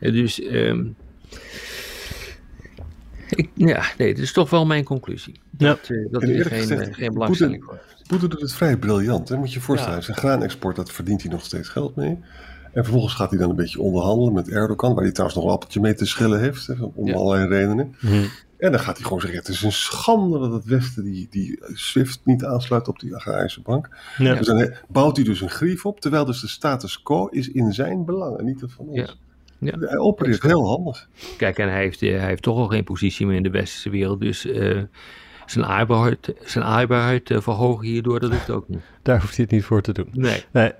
Uh, 0.00 0.12
dus, 0.12 0.42
um, 0.42 0.96
ik, 3.30 3.50
ja, 3.54 3.82
nee, 3.98 4.14
dat 4.14 4.22
is 4.22 4.32
toch 4.32 4.50
wel 4.50 4.66
mijn 4.66 4.84
conclusie. 4.84 5.40
Dat, 5.50 5.88
uh, 5.88 6.12
dat 6.12 6.22
er 6.22 6.46
geen, 6.46 6.60
gezegd, 6.60 6.94
geen 6.94 7.12
belangstelling 7.12 7.64
voor 7.64 7.78
Poetin 8.10 8.28
doet 8.28 8.40
het 8.40 8.52
vrij 8.52 8.76
briljant. 8.76 9.28
Hè? 9.28 9.36
Moet 9.36 9.48
je 9.48 9.58
je 9.58 9.64
voorstellen, 9.64 9.96
ja. 9.96 10.02
zijn 10.04 10.16
graanexport, 10.16 10.76
dat 10.76 10.92
verdient 10.92 11.22
hij 11.22 11.30
nog 11.30 11.44
steeds 11.44 11.68
geld 11.68 11.96
mee. 11.96 12.18
En 12.72 12.84
vervolgens 12.84 13.14
gaat 13.14 13.30
hij 13.30 13.38
dan 13.38 13.50
een 13.50 13.56
beetje 13.56 13.80
onderhandelen 13.80 14.32
met 14.32 14.48
Erdogan, 14.48 14.94
waar 14.94 15.02
hij 15.02 15.12
trouwens 15.12 15.40
nog 15.40 15.48
een 15.48 15.54
appeltje 15.54 15.80
mee 15.80 15.94
te 15.94 16.06
schillen 16.06 16.40
heeft, 16.40 16.66
hè, 16.66 16.74
om 16.94 17.06
ja. 17.06 17.14
allerlei 17.14 17.48
redenen. 17.48 17.94
Mm. 18.00 18.28
En 18.60 18.70
dan 18.70 18.80
gaat 18.80 18.96
hij 18.96 19.04
gewoon 19.04 19.20
zeggen: 19.20 19.38
Het 19.38 19.48
is 19.48 19.62
een 19.62 19.72
schande 19.72 20.38
dat 20.38 20.52
het 20.52 20.64
Westen 20.64 21.04
die, 21.04 21.26
die 21.30 21.58
SWIFT 21.72 22.20
niet 22.24 22.44
aansluit 22.44 22.88
op 22.88 22.98
die 22.98 23.14
agrarische 23.14 23.60
bank. 23.60 23.88
Ja. 24.18 24.34
Dus 24.34 24.46
dan 24.46 24.74
bouwt 24.88 25.16
hij 25.16 25.24
dus 25.24 25.40
een 25.40 25.50
grief 25.50 25.86
op, 25.86 26.00
terwijl 26.00 26.24
dus 26.24 26.40
de 26.40 26.48
status 26.48 27.02
quo 27.02 27.26
is 27.26 27.50
in 27.50 27.72
zijn 27.72 28.04
belang 28.04 28.36
en 28.38 28.44
niet 28.44 28.60
dat 28.60 28.72
van 28.72 28.86
ons. 28.86 28.98
Ja. 28.98 29.14
Ja. 29.58 29.78
Hij 29.78 29.98
opereert 29.98 30.42
heel 30.42 30.66
handig. 30.66 31.08
Kijk, 31.36 31.58
en 31.58 31.68
hij 31.68 31.80
heeft, 31.80 32.00
hij 32.00 32.26
heeft 32.26 32.42
toch 32.42 32.56
al 32.56 32.66
geen 32.66 32.84
positie 32.84 33.26
meer 33.26 33.36
in 33.36 33.42
de 33.42 33.50
westerse 33.50 33.90
wereld, 33.90 34.20
dus 34.20 34.46
uh, 34.46 34.82
zijn 35.46 35.64
aardbaarheid, 35.64 36.34
zijn 36.44 36.64
aardbaarheid 36.64 37.30
uh, 37.30 37.40
verhogen 37.40 37.86
hierdoor, 37.86 38.20
dat 38.20 38.30
lukt 38.30 38.50
ook 38.50 38.68
niet. 38.68 38.80
Daar 39.02 39.20
hoeft 39.20 39.36
hij 39.36 39.44
het 39.44 39.54
niet 39.54 39.64
voor 39.64 39.82
te 39.82 39.92
doen. 39.92 40.08
Nee. 40.12 40.44
nee. 40.50 40.72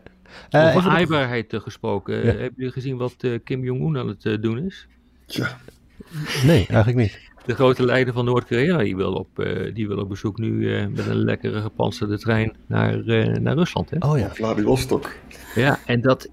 Uh, 0.50 0.76
Over 0.76 0.90
aardbaarheid 0.90 1.52
nog... 1.52 1.62
gesproken, 1.62 2.16
ja. 2.16 2.24
hebben 2.24 2.52
jullie 2.56 2.72
gezien 2.72 2.96
wat 2.96 3.16
Kim 3.44 3.64
Jong-un 3.64 3.98
aan 3.98 4.08
het 4.08 4.42
doen 4.42 4.58
is? 4.58 4.86
Ja. 5.26 5.58
Nee, 6.44 6.66
eigenlijk 6.66 6.96
niet 6.96 7.29
de 7.46 7.54
grote 7.54 7.84
leider 7.84 8.14
van 8.14 8.24
Noord-Korea, 8.24 8.78
die, 8.78 8.96
wil 8.96 9.12
op, 9.12 9.28
uh, 9.38 9.74
die 9.74 9.88
wil 9.88 9.98
op 9.98 10.08
bezoek 10.08 10.38
nu 10.38 10.50
uh, 10.50 10.86
met 10.86 11.06
een 11.06 11.24
lekkere 11.24 11.60
gepantserde 11.60 12.18
trein 12.18 12.56
naar, 12.66 12.96
uh, 12.96 13.34
naar 13.34 13.54
Rusland. 13.54 13.90
Hè? 13.90 13.96
Oh 13.98 14.18
ja. 14.18 14.30
Vladivostok. 14.30 15.12
Ja, 15.54 15.78
en 15.86 16.00
dat, 16.00 16.30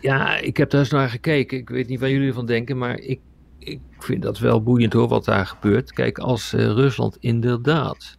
ja, 0.00 0.36
ik 0.36 0.56
heb 0.56 0.70
daar 0.70 0.80
eens 0.80 0.90
naar 0.90 1.08
gekeken. 1.08 1.58
Ik 1.58 1.68
weet 1.68 1.88
niet 1.88 2.00
wat 2.00 2.10
jullie 2.10 2.28
ervan 2.28 2.46
denken, 2.46 2.78
maar 2.78 2.98
ik, 2.98 3.20
ik 3.58 3.80
vind 3.98 4.22
dat 4.22 4.38
wel 4.38 4.62
boeiend 4.62 4.92
hoor, 4.92 5.08
wat 5.08 5.24
daar 5.24 5.46
gebeurt. 5.46 5.92
Kijk, 5.92 6.18
als 6.18 6.52
Rusland 6.52 7.16
inderdaad 7.20 8.18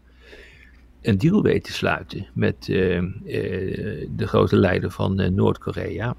een 1.01 1.17
deal 1.17 1.41
weet 1.41 1.63
te 1.63 1.73
sluiten 1.73 2.27
met 2.33 2.65
de 2.65 4.07
grote 4.27 4.55
leider 4.55 4.91
van 4.91 5.33
Noord-Korea 5.35 6.15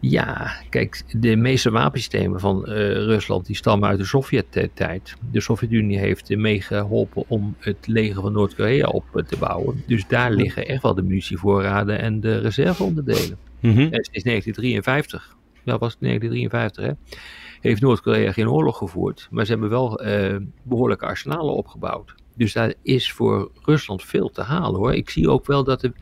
ja, 0.00 0.52
kijk, 0.70 1.02
de 1.20 1.36
meeste 1.36 1.70
wapensystemen 1.70 2.40
van 2.40 2.64
uh, 2.68 2.74
Rusland 2.92 3.46
die 3.46 3.56
stammen 3.56 3.88
uit 3.88 3.98
de 3.98 4.04
Sovjet-tijd. 4.04 5.16
De 5.30 5.40
Sovjet-Unie 5.40 5.98
heeft 5.98 6.36
meegeholpen 6.36 7.24
om 7.28 7.56
het 7.58 7.86
leger 7.86 8.22
van 8.22 8.32
Noord-Korea 8.32 8.86
op 8.86 9.22
te 9.26 9.36
bouwen. 9.38 9.82
Dus 9.86 10.06
daar 10.06 10.32
liggen 10.32 10.66
echt 10.66 10.82
wel 10.82 10.94
de 10.94 11.02
munitievoorraden 11.02 11.98
en 11.98 12.20
de 12.20 12.38
reserveonderdelen. 12.38 13.38
Mm 13.60 13.70
-hmm. 13.70 13.92
En 13.92 14.04
sinds 14.04 14.22
1953, 14.22 15.36
dat 15.64 15.80
was 15.80 15.96
1953 15.98 16.84
hè, 16.84 16.92
heeft 17.60 17.80
Noord-Korea 17.80 18.32
geen 18.32 18.50
oorlog 18.50 18.76
gevoerd. 18.76 19.28
Maar 19.30 19.44
ze 19.44 19.50
hebben 19.50 19.70
wel 19.70 20.06
uh, 20.06 20.36
behoorlijke 20.62 21.06
arsenalen 21.06 21.54
opgebouwd. 21.54 22.14
Dus 22.34 22.52
daar 22.52 22.74
is 22.82 23.12
voor 23.12 23.50
Rusland 23.62 24.02
veel 24.04 24.30
te 24.30 24.42
halen 24.42 24.80
hoor. 24.80 24.94
Ik 24.94 25.10
zie 25.10 25.30
ook 25.30 25.46
wel 25.46 25.64
dat 25.64 25.80
de, 25.80 25.88
eh, 25.88 25.92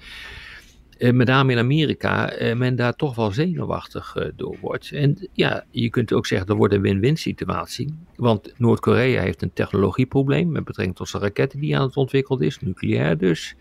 met 0.98 1.26
name 1.26 1.52
in 1.52 1.59
Amerika 1.59 2.30
eh, 2.30 2.56
men 2.56 2.76
daar 2.76 2.96
toch 2.96 3.14
wel 3.14 3.30
zenuwachtig 3.30 4.16
eh, 4.16 4.28
door 4.37 4.56
wordt. 4.61 4.90
En 4.92 5.28
ja, 5.32 5.64
je 5.70 5.90
kunt 5.90 6.12
ook 6.12 6.26
zeggen 6.26 6.46
dat 6.46 6.56
wordt 6.56 6.74
een 6.74 6.80
win-win 6.80 7.16
situatie. 7.16 7.94
Want 8.16 8.52
Noord-Korea 8.56 9.22
heeft 9.22 9.42
een 9.42 9.52
technologieprobleem 9.52 10.52
met 10.52 10.64
betrekking 10.64 10.96
tot 10.96 11.09
zijn 11.09 11.22
raketten 11.22 11.61
die 11.61 11.76
aan 11.76 11.87
het 11.87 11.96
ontwikkeld 11.96 12.40
is, 12.40 12.61
nucleair 12.61 13.18
dus. 13.18 13.54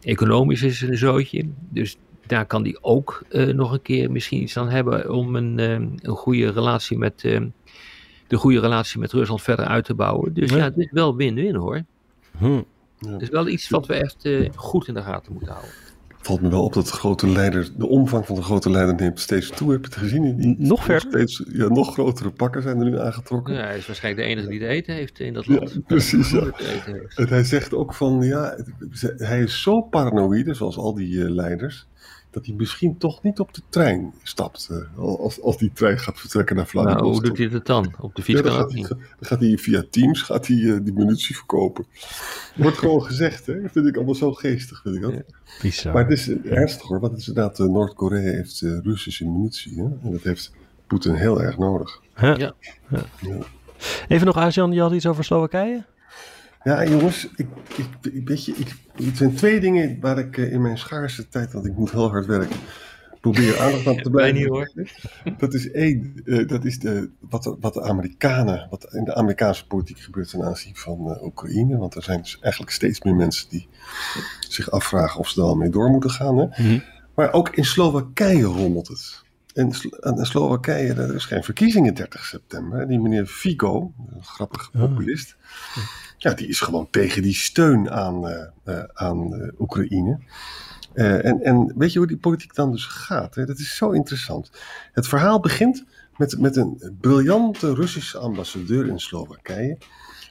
Economisch 0.00 0.62
is 0.62 0.80
het 0.80 0.90
een 0.90 0.96
zootje. 0.96 1.48
Dus 1.68 1.96
daar 2.26 2.46
kan 2.46 2.62
die 2.62 2.82
ook 2.82 3.24
nog 3.54 3.72
een 3.72 3.82
keer 3.82 4.10
misschien 4.10 4.42
iets 4.42 4.56
aan 4.56 4.68
hebben 4.68 5.10
om 5.10 5.36
een, 5.36 5.58
een 5.58 6.16
goede 6.16 6.50
relatie 6.50 6.98
met 6.98 7.20
de 8.26 8.36
goede 8.36 8.60
relatie 8.60 9.00
met 9.00 9.12
Rusland 9.12 9.42
verder 9.42 9.64
uit 9.64 9.84
te 9.84 9.94
bouwen. 9.94 10.34
Dus 10.34 10.50
ja, 10.50 10.64
het 10.64 10.76
is 10.76 10.90
wel 10.90 11.16
win-win 11.16 11.54
hoor. 11.54 11.82
Hm. 12.38 12.62
Het 13.06 13.22
is 13.22 13.28
wel 13.28 13.48
iets 13.48 13.68
wat 13.68 13.86
we 13.86 13.94
echt 13.94 14.28
goed 14.54 14.88
in 14.88 14.94
de 14.94 15.02
gaten 15.02 15.32
moeten 15.32 15.52
houden 15.52 15.74
valt 16.22 16.40
me 16.40 16.48
wel 16.48 16.64
op 16.64 16.72
dat 16.72 16.86
de 16.86 16.92
grote 16.92 17.28
leider, 17.28 17.68
de 17.76 17.86
omvang 17.86 18.26
van 18.26 18.34
de 18.34 18.42
grote 18.42 18.70
leider 18.70 18.94
neemt 18.94 19.20
steeds 19.20 19.50
toe. 19.50 19.72
Heb 19.72 19.80
je 19.80 19.86
het 19.86 19.98
gezien? 19.98 20.36
Die, 20.36 20.54
nog 20.58 20.84
verder? 20.84 21.10
Steeds, 21.10 21.44
ja, 21.52 21.68
nog 21.68 21.92
grotere 21.92 22.30
pakken 22.30 22.62
zijn 22.62 22.78
er 22.78 22.84
nu 22.84 22.98
aangetrokken. 22.98 23.54
Ja, 23.54 23.64
hij 23.64 23.76
is 23.76 23.86
waarschijnlijk 23.86 24.26
de 24.26 24.32
enige 24.32 24.48
die 24.48 24.58
te 24.58 24.66
eten 24.66 24.94
heeft 24.94 25.20
in 25.20 25.34
dat 25.34 25.46
land. 25.46 25.72
Ja, 25.74 25.80
precies. 25.86 26.32
En 27.14 27.28
hij 27.28 27.44
zegt 27.44 27.74
ook 27.74 27.94
van, 27.94 28.22
ja, 28.22 28.56
hij 29.16 29.42
is 29.42 29.62
zo 29.62 29.80
paranoïde, 29.80 30.54
zoals 30.54 30.76
al 30.76 30.94
die 30.94 31.14
uh, 31.14 31.30
leiders, 31.30 31.86
dat 32.32 32.46
hij 32.46 32.54
misschien 32.54 32.98
toch 32.98 33.22
niet 33.22 33.40
op 33.40 33.54
de 33.54 33.62
trein 33.68 34.14
stapt. 34.22 34.68
Uh, 34.70 34.98
als, 34.98 35.42
als 35.42 35.58
die 35.58 35.72
trein 35.72 35.98
gaat 35.98 36.20
vertrekken 36.20 36.56
naar 36.56 36.66
Vladivostok. 36.66 37.04
Nou, 37.04 37.18
hoe 37.18 37.28
doet 37.28 37.38
hij 37.38 37.48
dat 37.48 37.66
dan? 37.66 37.94
Op 38.00 38.14
de 38.14 38.22
fiets 38.22 38.38
ja, 38.38 38.44
dan, 38.44 38.54
gaat 38.54 38.72
hij, 38.72 38.82
dan 38.88 38.98
gaat 39.20 39.40
hij 39.40 39.58
via 39.58 39.84
Teams 39.90 40.22
gaat 40.22 40.46
hij, 40.46 40.56
uh, 40.56 40.78
die 40.82 40.92
munitie 40.92 41.36
verkopen. 41.36 41.86
Wordt 42.56 42.78
gewoon 42.78 43.02
gezegd, 43.12 43.46
hè? 43.46 43.62
Dat 43.62 43.72
vind 43.72 43.86
ik 43.86 43.96
allemaal 43.96 44.14
zo 44.14 44.32
geestig, 44.32 44.82
vind 44.82 44.96
ik. 44.96 45.24
Ja, 45.72 45.92
maar 45.92 46.02
het 46.08 46.18
is 46.18 46.28
ernstig 46.28 46.88
hoor, 46.88 47.00
want 47.00 47.12
het 47.12 47.20
is 47.20 47.28
inderdaad, 47.28 47.58
uh, 47.58 47.66
Noord-Korea 47.66 48.32
heeft 48.32 48.60
Russische 48.60 49.28
munitie. 49.28 49.76
Hè? 49.76 49.84
En 49.84 50.12
dat 50.12 50.22
heeft 50.22 50.52
Poetin 50.86 51.14
heel 51.14 51.42
erg 51.42 51.58
nodig. 51.58 52.00
Ja. 52.16 52.36
ja. 52.36 52.54
Even 54.08 54.26
nog, 54.26 54.36
Azian, 54.36 54.72
je 54.72 54.80
had 54.80 54.92
iets 54.92 55.06
over 55.06 55.24
Slowakije? 55.24 55.84
Ja, 56.64 56.84
jongens, 56.84 57.28
ik, 57.36 57.46
ik, 58.12 58.28
weet 58.28 58.44
je, 58.44 58.52
ik, 58.52 58.74
het 59.06 59.16
zijn 59.16 59.34
twee 59.34 59.60
dingen 59.60 60.00
waar 60.00 60.18
ik 60.18 60.38
eh, 60.38 60.52
in 60.52 60.62
mijn 60.62 60.78
schaarse 60.78 61.28
tijd, 61.28 61.52
want 61.52 61.66
ik 61.66 61.76
moet 61.76 61.90
heel 61.90 62.10
hard 62.10 62.26
werken, 62.26 62.56
probeer 63.20 63.60
aandacht 63.60 63.86
aan 63.86 63.96
te 63.96 64.10
blijven. 64.10 64.34
Niet, 64.34 64.48
hoor. 64.48 64.72
Dat 65.38 65.54
is 65.54 65.70
één, 65.70 66.12
uh, 66.24 66.48
dat 66.48 66.64
is 66.64 66.78
de, 66.78 67.10
wat, 67.20 67.56
wat 67.60 67.74
de 67.74 67.82
Amerikanen, 67.82 68.66
wat 68.70 68.94
in 68.94 69.04
de 69.04 69.14
Amerikaanse 69.14 69.66
politiek 69.66 69.98
gebeurt 69.98 70.30
ten 70.30 70.42
aanzien 70.42 70.76
van 70.76 71.10
uh, 71.10 71.22
Oekraïne. 71.22 71.76
Want 71.78 71.94
er 71.94 72.02
zijn 72.02 72.20
dus 72.20 72.38
eigenlijk 72.40 72.72
steeds 72.72 73.02
meer 73.02 73.14
mensen 73.14 73.48
die 73.48 73.68
zich 74.48 74.70
afvragen 74.70 75.20
of 75.20 75.28
ze 75.28 75.40
er 75.40 75.46
al 75.46 75.54
mee 75.54 75.70
door 75.70 75.90
moeten 75.90 76.10
gaan. 76.10 76.36
Hè? 76.36 76.46
Mhm. 76.46 76.78
Maar 77.14 77.32
ook 77.32 77.48
in 77.48 77.64
Slowakije 77.64 78.42
rommelt 78.42 78.88
het. 78.88 79.22
In 79.52 79.74
Slowakije, 80.26 80.92
er 80.92 81.14
is 81.14 81.24
geen 81.24 81.42
verkiezingen 81.42 81.94
30 81.94 82.24
september. 82.24 82.88
Die 82.88 83.00
meneer 83.00 83.26
Figo, 83.26 83.92
een 84.10 84.24
grappig 84.24 84.70
ah. 84.72 84.80
populist, 84.80 85.36
ja, 86.18 86.34
die 86.34 86.46
is 86.46 86.60
gewoon 86.60 86.90
tegen 86.90 87.22
die 87.22 87.34
steun 87.34 87.90
aan, 87.90 88.28
uh, 88.28 88.46
uh, 88.64 88.84
aan 88.92 89.34
uh, 89.34 89.60
Oekraïne. 89.60 90.18
en, 90.94 91.42
en 91.42 91.74
weet 91.76 91.92
je 91.92 91.98
hoe 91.98 92.08
die 92.08 92.16
politiek 92.16 92.54
dan 92.54 92.70
dus 92.70 92.86
gaat? 92.86 93.34
Hè? 93.34 93.44
Dat 93.44 93.58
is 93.58 93.76
zo 93.76 93.90
interessant. 93.90 94.50
Het 94.92 95.08
verhaal 95.08 95.40
begint 95.40 95.84
met, 96.16 96.38
met 96.38 96.56
een 96.56 96.96
briljante 97.00 97.74
Russische 97.74 98.18
ambassadeur 98.18 98.86
in 98.86 99.00
Slowakije. 99.00 99.78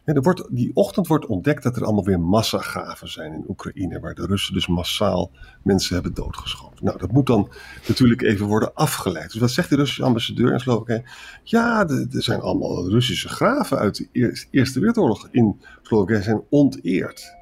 Wordt, 0.06 0.48
die 0.50 0.72
ochtend 0.74 1.08
wordt 1.08 1.26
ontdekt 1.26 1.64
dat 1.64 1.76
er 1.76 1.84
allemaal 1.84 2.04
weer 2.04 2.20
massagraven 2.20 3.10
zijn 3.10 3.34
in 3.34 3.46
Oekraïne, 3.48 4.00
waar 4.00 4.14
de 4.14 4.26
Russen 4.26 4.54
dus 4.54 4.68
massaal 4.68 5.32
mensen 5.64 5.94
hebben 5.94 6.14
doodgeschoten. 6.14 6.86
Nou, 6.86 6.98
dat 6.98 7.12
moet 7.12 7.26
dan 7.26 7.50
natuurlijk 7.88 8.22
even 8.22 8.46
worden 8.46 8.74
afgeleid. 8.74 9.32
Dus 9.32 9.42
wat 9.42 9.52
zegt 9.52 9.70
de 9.70 9.76
Russische 9.76 10.04
ambassadeur 10.04 10.54
in 10.54 10.60
Slowakije? 10.60 11.04
Ja, 11.44 11.88
er 11.88 12.08
zijn 12.10 12.40
allemaal 12.40 12.90
Russische 12.90 13.30
graven 13.30 13.78
uit 13.78 13.96
de 14.12 14.48
Eerste 14.52 14.80
Wereldoorlog 14.80 15.28
in 15.32 15.62
Slowakije 15.82 16.22
zijn 16.22 16.42
onteerd. 16.50 17.36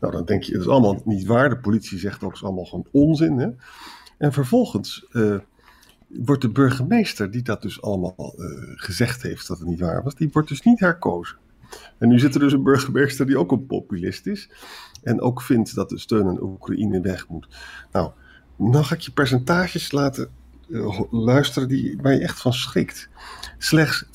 Nou, 0.00 0.12
dan 0.12 0.24
denk 0.24 0.42
je, 0.42 0.52
het 0.52 0.60
is 0.60 0.68
allemaal 0.68 1.02
niet 1.04 1.26
waar. 1.26 1.48
De 1.48 1.58
politie 1.58 1.98
zegt 1.98 2.22
ook, 2.22 2.32
is 2.32 2.44
allemaal 2.44 2.64
gewoon 2.64 2.86
onzin. 2.92 3.58
En 4.18 4.32
vervolgens 4.32 5.06
uh, 5.12 5.38
wordt 6.08 6.42
de 6.42 6.50
burgemeester, 6.50 7.30
die 7.30 7.42
dat 7.42 7.62
dus 7.62 7.82
allemaal 7.82 8.34
uh, 8.36 8.46
gezegd 8.74 9.22
heeft 9.22 9.48
dat 9.48 9.58
het 9.58 9.68
niet 9.68 9.80
waar 9.80 10.02
was, 10.02 10.14
die 10.14 10.30
wordt 10.32 10.48
dus 10.48 10.62
niet 10.62 10.80
herkozen. 10.80 11.36
En 11.98 12.08
nu 12.08 12.18
zit 12.18 12.34
er 12.34 12.40
dus 12.40 12.52
een 12.52 12.62
burgemeester 12.62 13.26
die 13.26 13.38
ook 13.38 13.52
een 13.52 13.66
populist 13.66 14.26
is. 14.26 14.50
En 15.02 15.20
ook 15.20 15.42
vindt 15.42 15.74
dat 15.74 15.88
de 15.88 15.98
steun 15.98 16.26
aan 16.26 16.42
Oekraïne 16.42 17.00
weg 17.00 17.28
moet. 17.28 17.48
Nou, 17.92 18.10
dan 18.56 18.84
ga 18.84 18.94
ik 18.94 19.00
je 19.00 19.12
percentages 19.12 19.92
laten 19.92 20.30
uh, 20.68 21.00
luisteren 21.10 21.68
die, 21.68 21.98
waar 22.02 22.12
je 22.12 22.20
echt 22.20 22.40
van 22.40 22.52
schrikt. 22.52 23.08
Slechts 23.58 24.04
40% 24.04 24.08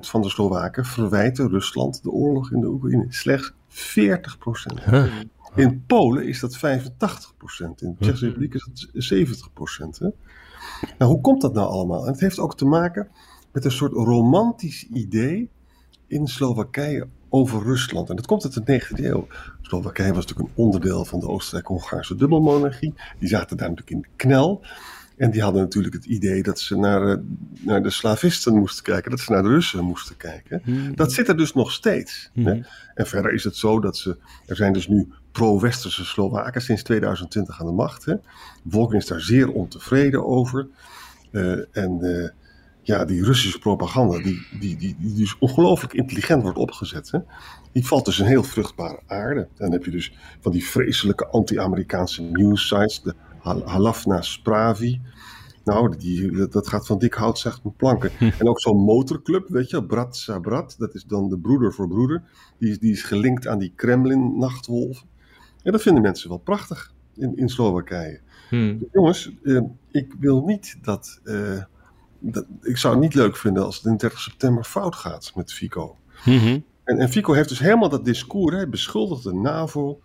van 0.00 0.22
de 0.22 0.28
Slowaken 0.28 0.84
verwijten 0.84 1.48
Rusland 1.48 2.02
de 2.02 2.10
oorlog 2.10 2.52
in 2.52 2.60
de 2.60 2.66
Oekraïne. 2.66 3.06
Slechts 3.08 3.52
40%. 3.70 4.84
Huh. 4.84 5.12
In 5.54 5.84
Polen 5.86 6.26
is 6.26 6.40
dat 6.40 6.56
85%. 6.56 6.60
In 6.60 7.74
de 7.76 7.94
Tsjechische 7.98 8.26
Republiek 8.26 8.54
is 8.54 8.68
dat 8.92 9.14
70%. 9.96 9.98
Hè? 9.98 10.08
Nou, 10.98 11.12
hoe 11.12 11.20
komt 11.20 11.40
dat 11.40 11.54
nou 11.54 11.68
allemaal? 11.68 12.06
En 12.06 12.12
het 12.12 12.20
heeft 12.20 12.38
ook 12.38 12.56
te 12.56 12.64
maken 12.64 13.08
met 13.52 13.64
een 13.64 13.70
soort 13.70 13.92
romantisch 13.92 14.86
idee 14.88 15.50
in 16.08 16.26
Slowakije 16.26 17.06
over 17.28 17.62
Rusland. 17.62 18.10
En 18.10 18.16
dat 18.16 18.26
komt 18.26 18.44
uit 18.44 18.66
de 18.66 18.80
19e 18.80 19.04
eeuw. 19.04 19.26
Slowakije 19.62 20.12
was 20.12 20.26
natuurlijk 20.26 20.48
een 20.48 20.64
onderdeel 20.64 21.04
van 21.04 21.20
de 21.20 21.28
Oostenrijk-Hongaarse 21.28 22.14
dubbelmonarchie. 22.14 22.94
Die 23.18 23.28
zaten 23.28 23.56
daar 23.56 23.68
natuurlijk 23.68 23.96
in 23.96 24.02
de 24.02 24.16
knel. 24.16 24.64
En 25.16 25.30
die 25.30 25.42
hadden 25.42 25.62
natuurlijk 25.62 25.94
het 25.94 26.04
idee 26.04 26.42
dat 26.42 26.60
ze 26.60 26.76
naar, 26.76 27.08
eh, 27.08 27.16
naar 27.60 27.82
de 27.82 27.90
slavisten 27.90 28.54
moesten 28.54 28.84
kijken, 28.84 29.10
dat 29.10 29.20
ze 29.20 29.32
naar 29.32 29.42
de 29.42 29.48
Russen 29.48 29.84
moesten 29.84 30.16
kijken. 30.16 30.60
Hmm. 30.64 30.96
Dat 30.96 31.12
zit 31.12 31.28
er 31.28 31.36
dus 31.36 31.54
nog 31.54 31.72
steeds. 31.72 32.30
Hè? 32.34 32.52
Hmm. 32.52 32.66
En 32.94 33.06
verder 33.06 33.32
is 33.32 33.44
het 33.44 33.56
zo 33.56 33.80
dat 33.80 33.96
ze, 33.96 34.16
er 34.46 34.56
zijn 34.56 34.72
dus 34.72 34.88
nu 34.88 35.08
pro-westerse 35.32 36.04
Slowaken 36.04 36.60
sinds 36.60 36.82
2020 36.82 37.60
aan 37.60 37.66
de 37.66 37.72
macht. 37.72 38.04
Hè? 38.04 38.14
De 38.14 38.20
bevolking 38.62 39.02
is 39.02 39.08
daar 39.08 39.20
zeer 39.20 39.52
ontevreden 39.52 40.26
over. 40.26 40.68
Uh, 41.32 41.76
en 41.76 41.98
uh, 42.00 42.28
ja, 42.88 43.04
die 43.04 43.24
Russische 43.24 43.58
propaganda, 43.58 44.18
die, 44.18 44.46
die, 44.60 44.76
die, 44.76 44.96
die 44.98 45.14
dus 45.14 45.38
ongelooflijk 45.38 45.92
intelligent 45.92 46.42
wordt 46.42 46.58
opgezet, 46.58 47.10
hè, 47.10 47.18
die 47.72 47.86
valt 47.86 48.04
dus 48.04 48.18
een 48.18 48.26
heel 48.26 48.42
vruchtbare 48.42 49.00
aarde. 49.06 49.48
Dan 49.54 49.72
heb 49.72 49.84
je 49.84 49.90
dus 49.90 50.12
van 50.40 50.52
die 50.52 50.66
vreselijke 50.66 51.26
anti-Amerikaanse 51.26 52.22
news 52.22 52.68
sites, 52.68 53.02
de 53.02 53.14
Halafna 53.64 54.20
Spravi. 54.20 55.00
Nou, 55.64 55.96
die, 55.96 56.48
dat 56.48 56.68
gaat 56.68 56.86
van 56.86 56.98
dik 56.98 57.14
hout 57.14 57.38
zacht 57.38 57.64
met 57.64 57.76
planken. 57.76 58.10
Hm. 58.18 58.30
En 58.38 58.48
ook 58.48 58.60
zo'n 58.60 58.84
motorclub, 58.84 59.48
weet 59.48 59.70
je, 59.70 59.84
Brat 59.84 60.16
Sabrat, 60.16 60.74
dat 60.78 60.94
is 60.94 61.04
dan 61.04 61.28
de 61.28 61.38
broeder 61.38 61.72
voor 61.72 61.88
broeder. 61.88 62.22
Die, 62.58 62.70
is, 62.70 62.78
die 62.78 62.92
is 62.92 63.02
gelinkt 63.02 63.46
aan 63.46 63.58
die 63.58 63.72
Kremlin-nachtwolven. 63.76 65.06
En 65.62 65.72
dat 65.72 65.82
vinden 65.82 66.02
mensen 66.02 66.28
wel 66.28 66.38
prachtig 66.38 66.92
in, 67.14 67.36
in 67.36 67.48
Slowakije. 67.48 68.20
Hm. 68.48 68.76
jongens, 68.92 69.32
eh, 69.42 69.60
ik 69.90 70.14
wil 70.18 70.44
niet 70.44 70.78
dat... 70.82 71.20
Eh, 71.24 71.62
ik 72.62 72.76
zou 72.76 72.94
het 72.94 73.02
niet 73.02 73.14
leuk 73.14 73.36
vinden 73.36 73.64
als 73.64 73.76
het 73.76 73.84
in 73.84 73.96
30 73.96 74.20
september 74.20 74.64
fout 74.64 74.94
gaat 74.94 75.32
met 75.34 75.52
Fico. 75.52 75.96
Mhm. 76.24 76.58
en, 76.84 76.98
en, 76.98 77.08
Fico 77.08 77.32
heeft 77.32 77.48
dus 77.48 77.58
helemaal 77.58 77.88
dat 77.88 78.04
discours, 78.04 78.54
hij 78.54 78.68
beschuldigt 78.68 79.22
de 79.22 79.34
NAVO 79.34 80.00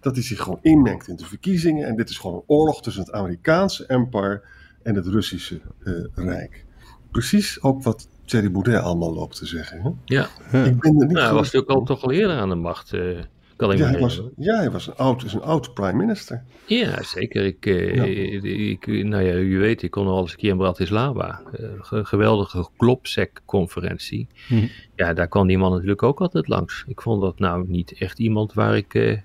dat 0.00 0.14
hij 0.14 0.24
zich 0.24 0.42
gewoon 0.42 0.58
inmengt 0.62 1.08
in 1.08 1.16
de 1.16 1.24
verkiezingen. 1.24 1.86
En 1.86 1.96
dit 1.96 2.10
is 2.10 2.18
gewoon 2.18 2.36
een 2.36 2.42
oorlog 2.46 2.82
tussen 2.82 3.02
het 3.02 3.12
Amerikaanse 3.12 3.86
empire 3.86 4.42
en 4.82 4.94
het 4.94 5.06
Russische 5.06 5.60
uh, 5.84 6.04
Rijk. 6.14 6.64
Precies 7.10 7.62
ook 7.62 7.82
wat 7.82 8.08
Thierry 8.24 8.50
Boudet 8.50 8.82
allemaal 8.82 9.14
loopt 9.14 9.36
te 9.36 9.46
zeggen. 9.46 9.82
Hè? 9.82 9.90
Ja, 10.04 10.24
ik 10.64 10.80
ben 10.80 11.00
er 11.00 11.06
niet 11.06 11.12
nou, 11.12 11.26
hij 11.26 11.34
was 11.34 11.44
natuurlijk 11.44 11.70
al 11.70 11.84
toch 11.84 12.02
al 12.02 12.10
eerder 12.10 12.36
aan 12.36 12.48
de 12.48 12.54
macht. 12.54 12.92
Uh, 12.92 13.18
ja, 13.56 13.76
hij 13.76 14.00
was, 14.00 14.22
ja, 14.36 14.56
hij 14.56 14.70
was 14.70 14.86
een 14.86 14.96
oud, 14.96 15.24
is 15.24 15.32
een 15.32 15.42
oud 15.42 15.74
prime 15.74 15.92
minister. 15.92 16.42
Ja, 16.66 17.02
zeker. 17.02 17.44
Ik, 17.44 17.66
eh, 17.66 18.68
ik, 18.70 18.86
nou 18.86 19.22
ja, 19.22 19.34
u 19.34 19.58
weet, 19.58 19.82
ik 19.82 19.90
kon 19.90 20.06
al 20.06 20.20
eens 20.20 20.32
een 20.32 20.38
keer 20.38 20.50
in 20.50 20.56
Bratislava. 20.56 21.42
Uh, 21.60 22.04
geweldige 22.04 22.68
Globsec-conferentie. 22.76 24.26
Hm. 24.46 24.66
Ja, 24.96 25.12
daar 25.12 25.28
kwam 25.28 25.46
die 25.46 25.58
man 25.58 25.70
natuurlijk 25.70 26.02
ook 26.02 26.20
altijd 26.20 26.48
langs. 26.48 26.84
Ik 26.86 27.00
vond 27.00 27.22
dat 27.22 27.38
nou 27.38 27.64
niet 27.68 27.92
echt 27.98 28.18
iemand 28.18 28.52
waar 28.52 28.76
ik 28.76 28.94
uh, 28.94 29.18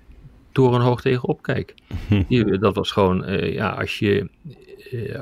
torenhoog 0.52 1.00
tegen 1.00 1.28
opkijk. 1.28 1.74
Hm. 2.08 2.58
dat 2.58 2.74
was 2.74 2.90
gewoon, 2.90 3.24
ja, 3.52 3.70
als 3.70 3.98
je, 3.98 4.28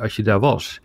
als 0.00 0.16
je 0.16 0.22
daar 0.22 0.40
was 0.40 0.80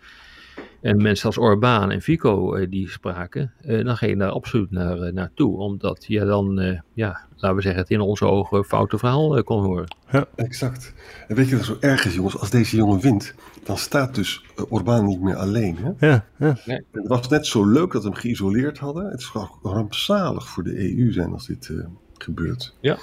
en 0.86 1.02
mensen 1.02 1.26
als 1.26 1.38
Orbán 1.38 1.90
en 1.90 2.02
Fico 2.02 2.56
uh, 2.56 2.66
die 2.70 2.90
spraken, 2.90 3.52
uh, 3.64 3.84
dan 3.84 3.96
ging 3.96 4.10
je 4.10 4.16
daar 4.16 4.30
absoluut 4.30 4.70
naar, 4.70 4.98
uh, 4.98 5.12
naartoe. 5.12 5.58
Omdat 5.58 6.04
je 6.08 6.24
dan, 6.24 6.80
ja, 6.92 7.20
laten 7.36 7.56
we 7.56 7.62
zeggen, 7.62 7.82
het 7.82 7.90
in 7.90 8.00
onze 8.00 8.24
ogen 8.24 8.64
foute 8.64 8.98
verhaal 8.98 9.42
kon 9.42 9.64
horen. 9.64 9.96
Ja, 10.10 10.26
exact. 10.34 10.94
En 11.28 11.36
weet 11.36 11.48
je 11.48 11.56
wat 11.56 11.64
zo 11.64 11.76
erg 11.80 12.04
is, 12.04 12.14
jongens? 12.14 12.38
Als 12.38 12.50
deze 12.50 12.76
jongen 12.76 13.00
wint, 13.00 13.34
dan 13.64 13.76
staat 13.76 14.14
dus 14.14 14.44
Orbán 14.68 15.04
niet 15.04 15.20
meer 15.20 15.36
alleen. 15.36 15.76
Hè? 15.76 16.08
Ja, 16.08 16.24
ja. 16.36 16.56
Nee. 16.64 16.84
Het 16.92 17.06
was 17.06 17.28
net 17.28 17.46
zo 17.46 17.64
leuk 17.64 17.92
dat 17.92 18.02
we 18.02 18.08
hem 18.08 18.18
geïsoleerd 18.18 18.78
hadden. 18.78 19.10
Het 19.10 19.22
zou 19.22 19.46
rampzalig 19.62 20.48
voor 20.48 20.62
de 20.62 20.96
EU 20.96 21.12
zijn 21.12 21.32
als 21.32 21.46
dit 21.46 21.72
gebeurt. 22.14 22.74
Ja. 22.80 22.98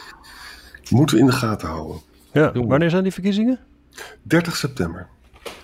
Moeten 0.90 1.16
we 1.16 1.22
in 1.22 1.28
de 1.28 1.36
gaten 1.36 1.68
houden. 1.68 2.02
Ja, 2.32 2.52
wanneer 2.52 2.90
zijn 2.90 3.04
die 3.04 3.14
verkiezingen? 3.14 3.60
30 4.22 4.56
september. 4.56 5.08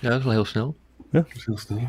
Ja, 0.00 0.08
dat 0.08 0.18
is 0.18 0.24
wel 0.24 0.32
heel 0.32 0.44
snel. 0.44 0.76
Dat 1.10 1.26
is 1.34 1.44
heel 1.44 1.58
snel. 1.58 1.88